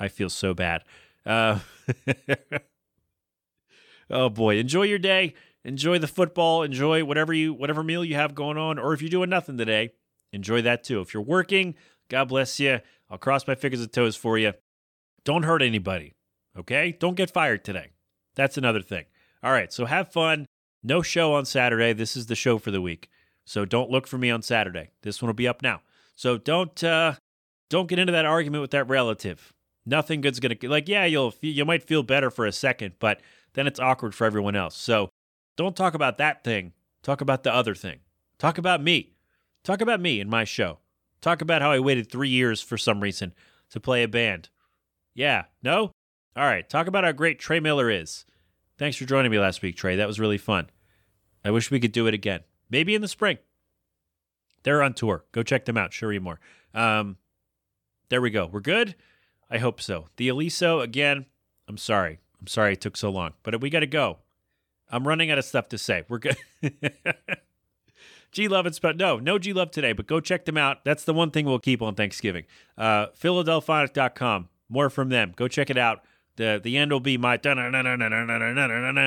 I 0.00 0.08
feel 0.08 0.30
so 0.30 0.52
bad. 0.52 0.82
Uh, 1.24 1.60
oh 4.10 4.28
boy, 4.28 4.56
enjoy 4.56 4.82
your 4.82 4.98
day. 4.98 5.34
Enjoy 5.64 6.00
the 6.00 6.08
football. 6.08 6.64
Enjoy 6.64 7.04
whatever 7.04 7.32
you 7.32 7.54
whatever 7.54 7.84
meal 7.84 8.04
you 8.04 8.16
have 8.16 8.34
going 8.34 8.58
on, 8.58 8.80
or 8.80 8.94
if 8.94 9.00
you're 9.00 9.10
doing 9.10 9.30
nothing 9.30 9.56
today, 9.56 9.92
enjoy 10.32 10.60
that 10.62 10.82
too. 10.82 11.00
If 11.00 11.14
you're 11.14 11.22
working, 11.22 11.76
God 12.08 12.24
bless 12.24 12.58
you. 12.58 12.80
I'll 13.08 13.18
cross 13.18 13.46
my 13.46 13.54
fingers 13.54 13.80
and 13.80 13.92
toes 13.92 14.16
for 14.16 14.38
you. 14.38 14.54
Don't 15.24 15.44
hurt 15.44 15.62
anybody. 15.62 16.14
Okay? 16.56 16.96
Don't 16.98 17.16
get 17.16 17.30
fired 17.30 17.64
today. 17.64 17.90
That's 18.34 18.58
another 18.58 18.82
thing. 18.82 19.04
All 19.42 19.52
right, 19.52 19.72
so 19.72 19.86
have 19.86 20.12
fun. 20.12 20.46
No 20.82 21.02
show 21.02 21.34
on 21.34 21.44
Saturday. 21.44 21.92
This 21.92 22.16
is 22.16 22.26
the 22.26 22.34
show 22.34 22.58
for 22.58 22.70
the 22.70 22.80
week. 22.80 23.08
So 23.44 23.64
don't 23.64 23.90
look 23.90 24.06
for 24.06 24.18
me 24.18 24.30
on 24.30 24.42
Saturday. 24.42 24.90
This 25.02 25.20
one 25.20 25.28
will 25.28 25.34
be 25.34 25.48
up 25.48 25.62
now. 25.62 25.80
So 26.14 26.38
don't 26.38 26.82
uh 26.84 27.14
don't 27.70 27.88
get 27.88 27.98
into 27.98 28.12
that 28.12 28.26
argument 28.26 28.60
with 28.60 28.70
that 28.72 28.88
relative. 28.88 29.52
Nothing 29.84 30.20
good's 30.20 30.40
gonna 30.40 30.56
like. 30.62 30.88
Yeah, 30.88 31.04
you'll 31.04 31.34
you 31.40 31.64
might 31.64 31.82
feel 31.82 32.02
better 32.02 32.30
for 32.30 32.46
a 32.46 32.52
second, 32.52 32.94
but 32.98 33.20
then 33.54 33.66
it's 33.66 33.80
awkward 33.80 34.14
for 34.14 34.24
everyone 34.24 34.54
else. 34.56 34.76
So 34.76 35.08
don't 35.56 35.76
talk 35.76 35.94
about 35.94 36.18
that 36.18 36.44
thing. 36.44 36.72
Talk 37.02 37.20
about 37.20 37.42
the 37.42 37.54
other 37.54 37.74
thing. 37.74 37.98
Talk 38.38 38.58
about 38.58 38.82
me. 38.82 39.14
Talk 39.64 39.80
about 39.80 40.00
me 40.00 40.20
and 40.20 40.30
my 40.30 40.44
show. 40.44 40.78
Talk 41.20 41.40
about 41.42 41.62
how 41.62 41.70
I 41.70 41.78
waited 41.80 42.10
three 42.10 42.28
years 42.28 42.60
for 42.60 42.76
some 42.76 43.00
reason 43.00 43.32
to 43.70 43.80
play 43.80 44.02
a 44.02 44.08
band. 44.08 44.48
Yeah, 45.14 45.44
no? 45.62 45.92
All 46.34 46.44
right, 46.44 46.68
talk 46.68 46.86
about 46.86 47.04
how 47.04 47.12
great 47.12 47.38
Trey 47.38 47.60
Miller 47.60 47.90
is. 47.90 48.24
Thanks 48.78 48.96
for 48.96 49.04
joining 49.04 49.30
me 49.30 49.38
last 49.38 49.60
week, 49.60 49.76
Trey. 49.76 49.96
That 49.96 50.06
was 50.06 50.18
really 50.18 50.38
fun. 50.38 50.70
I 51.44 51.50
wish 51.50 51.70
we 51.70 51.80
could 51.80 51.92
do 51.92 52.06
it 52.06 52.14
again. 52.14 52.40
Maybe 52.70 52.94
in 52.94 53.02
the 53.02 53.08
spring. 53.08 53.38
They're 54.62 54.82
on 54.82 54.94
tour. 54.94 55.24
Go 55.32 55.42
check 55.42 55.66
them 55.66 55.76
out. 55.76 55.92
Sure, 55.92 56.18
more. 56.20 56.40
Um, 56.72 57.16
there 58.08 58.22
we 58.22 58.30
go. 58.30 58.46
We're 58.46 58.60
good. 58.60 58.94
I 59.50 59.58
hope 59.58 59.80
so. 59.80 60.08
The 60.16 60.28
Aliso 60.28 60.80
again. 60.80 61.26
I'm 61.68 61.76
sorry. 61.76 62.20
I'm 62.40 62.46
sorry 62.46 62.72
it 62.72 62.80
took 62.80 62.96
so 62.96 63.10
long, 63.10 63.34
but 63.42 63.60
we 63.60 63.70
got 63.70 63.80
to 63.80 63.86
go. 63.86 64.18
I'm 64.90 65.06
running 65.06 65.30
out 65.30 65.38
of 65.38 65.44
stuff 65.44 65.68
to 65.68 65.78
say. 65.78 66.04
We're 66.08 66.18
good. 66.18 66.36
G 68.32 68.48
Love 68.48 68.66
and 68.66 68.74
Spud. 68.74 68.98
No, 68.98 69.18
no 69.18 69.38
G 69.38 69.52
Love 69.52 69.70
today, 69.70 69.92
but 69.92 70.06
go 70.06 70.20
check 70.20 70.44
them 70.46 70.56
out. 70.56 70.84
That's 70.84 71.04
the 71.04 71.14
one 71.14 71.30
thing 71.30 71.44
we'll 71.44 71.58
keep 71.58 71.82
on 71.82 71.94
Thanksgiving. 71.94 72.44
Uh, 72.78 73.06
Philadelphonic.com. 73.18 74.48
More 74.68 74.88
from 74.88 75.10
them. 75.10 75.34
Go 75.36 75.48
check 75.48 75.68
it 75.68 75.76
out. 75.76 76.02
The 76.36 76.60
the 76.62 76.78
end 76.78 76.92
will 76.92 77.00
be 77.00 77.18
my 77.18 77.36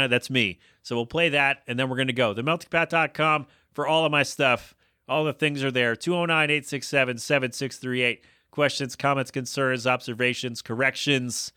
that's 0.08 0.30
me. 0.30 0.60
So 0.84 0.96
we'll 0.96 1.06
play 1.06 1.30
that 1.30 1.64
and 1.68 1.80
then 1.80 1.90
we're 1.90 1.98
gonna 1.98 2.14
go. 2.14 2.34
TheMeltingPat.com 2.34 3.48
for 3.74 3.88
all 3.88 4.06
of 4.06 4.12
my 4.12 4.24
stuff. 4.24 4.76
All 5.08 5.24
the 5.24 5.34
things 5.34 5.64
are 5.64 5.72
there. 5.72 5.96
209-867-7638. 5.96 8.20
Questions, 8.50 8.96
comments, 8.96 9.32
concerns, 9.32 9.86
observations, 9.86 10.62
corrections, 10.62 11.52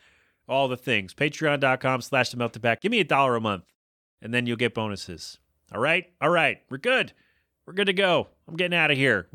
all 0.48 0.68
the 0.68 0.76
things. 0.76 1.14
Patreon.com 1.14 2.02
slash 2.02 2.30
the. 2.30 2.80
Give 2.80 2.90
me 2.90 3.00
a 3.00 3.04
dollar 3.04 3.36
a 3.36 3.40
month 3.40 3.72
and 4.20 4.34
then 4.34 4.46
you'll 4.46 4.56
get 4.56 4.74
bonuses. 4.74 5.38
All 5.72 5.80
right? 5.80 6.06
All 6.20 6.30
right. 6.30 6.58
We're 6.70 6.78
good. 6.78 7.12
We're 7.66 7.74
good 7.74 7.86
to 7.86 7.92
go. 7.92 8.28
I'm 8.46 8.56
getting 8.56 8.76
out 8.76 8.90
of 8.90 8.96
here. 8.96 9.28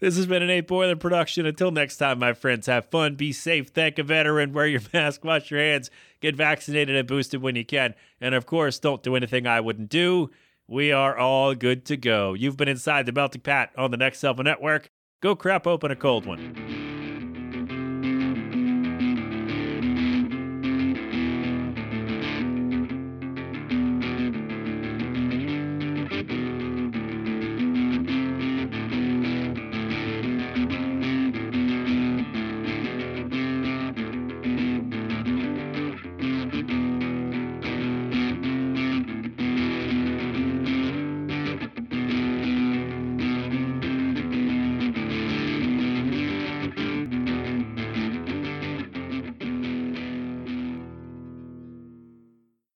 This 0.00 0.16
has 0.16 0.26
been 0.26 0.42
an 0.42 0.50
8 0.50 0.66
Boiler 0.66 0.96
production. 0.96 1.46
Until 1.46 1.70
next 1.70 1.98
time, 1.98 2.18
my 2.18 2.32
friends, 2.32 2.66
have 2.66 2.86
fun, 2.86 3.14
be 3.14 3.32
safe, 3.32 3.68
thank 3.68 3.98
a 3.98 4.02
veteran, 4.02 4.52
wear 4.52 4.66
your 4.66 4.80
mask, 4.92 5.24
wash 5.24 5.50
your 5.50 5.60
hands, 5.60 5.90
get 6.20 6.34
vaccinated 6.34 6.96
and 6.96 7.06
boosted 7.06 7.42
when 7.42 7.56
you 7.56 7.64
can. 7.64 7.94
And 8.20 8.34
of 8.34 8.46
course, 8.46 8.78
don't 8.78 9.02
do 9.02 9.14
anything 9.14 9.46
I 9.46 9.60
wouldn't 9.60 9.90
do. 9.90 10.30
We 10.66 10.92
are 10.92 11.16
all 11.16 11.54
good 11.54 11.84
to 11.86 11.96
go. 11.96 12.34
You've 12.34 12.56
been 12.56 12.68
inside 12.68 13.06
the 13.06 13.12
Melting 13.12 13.42
Pat 13.42 13.70
on 13.76 13.90
the 13.90 13.96
Next 13.96 14.22
Level 14.22 14.44
Network. 14.44 14.90
Go 15.20 15.36
crap 15.36 15.66
open 15.66 15.90
a 15.90 15.96
cold 15.96 16.26
one. 16.26 16.79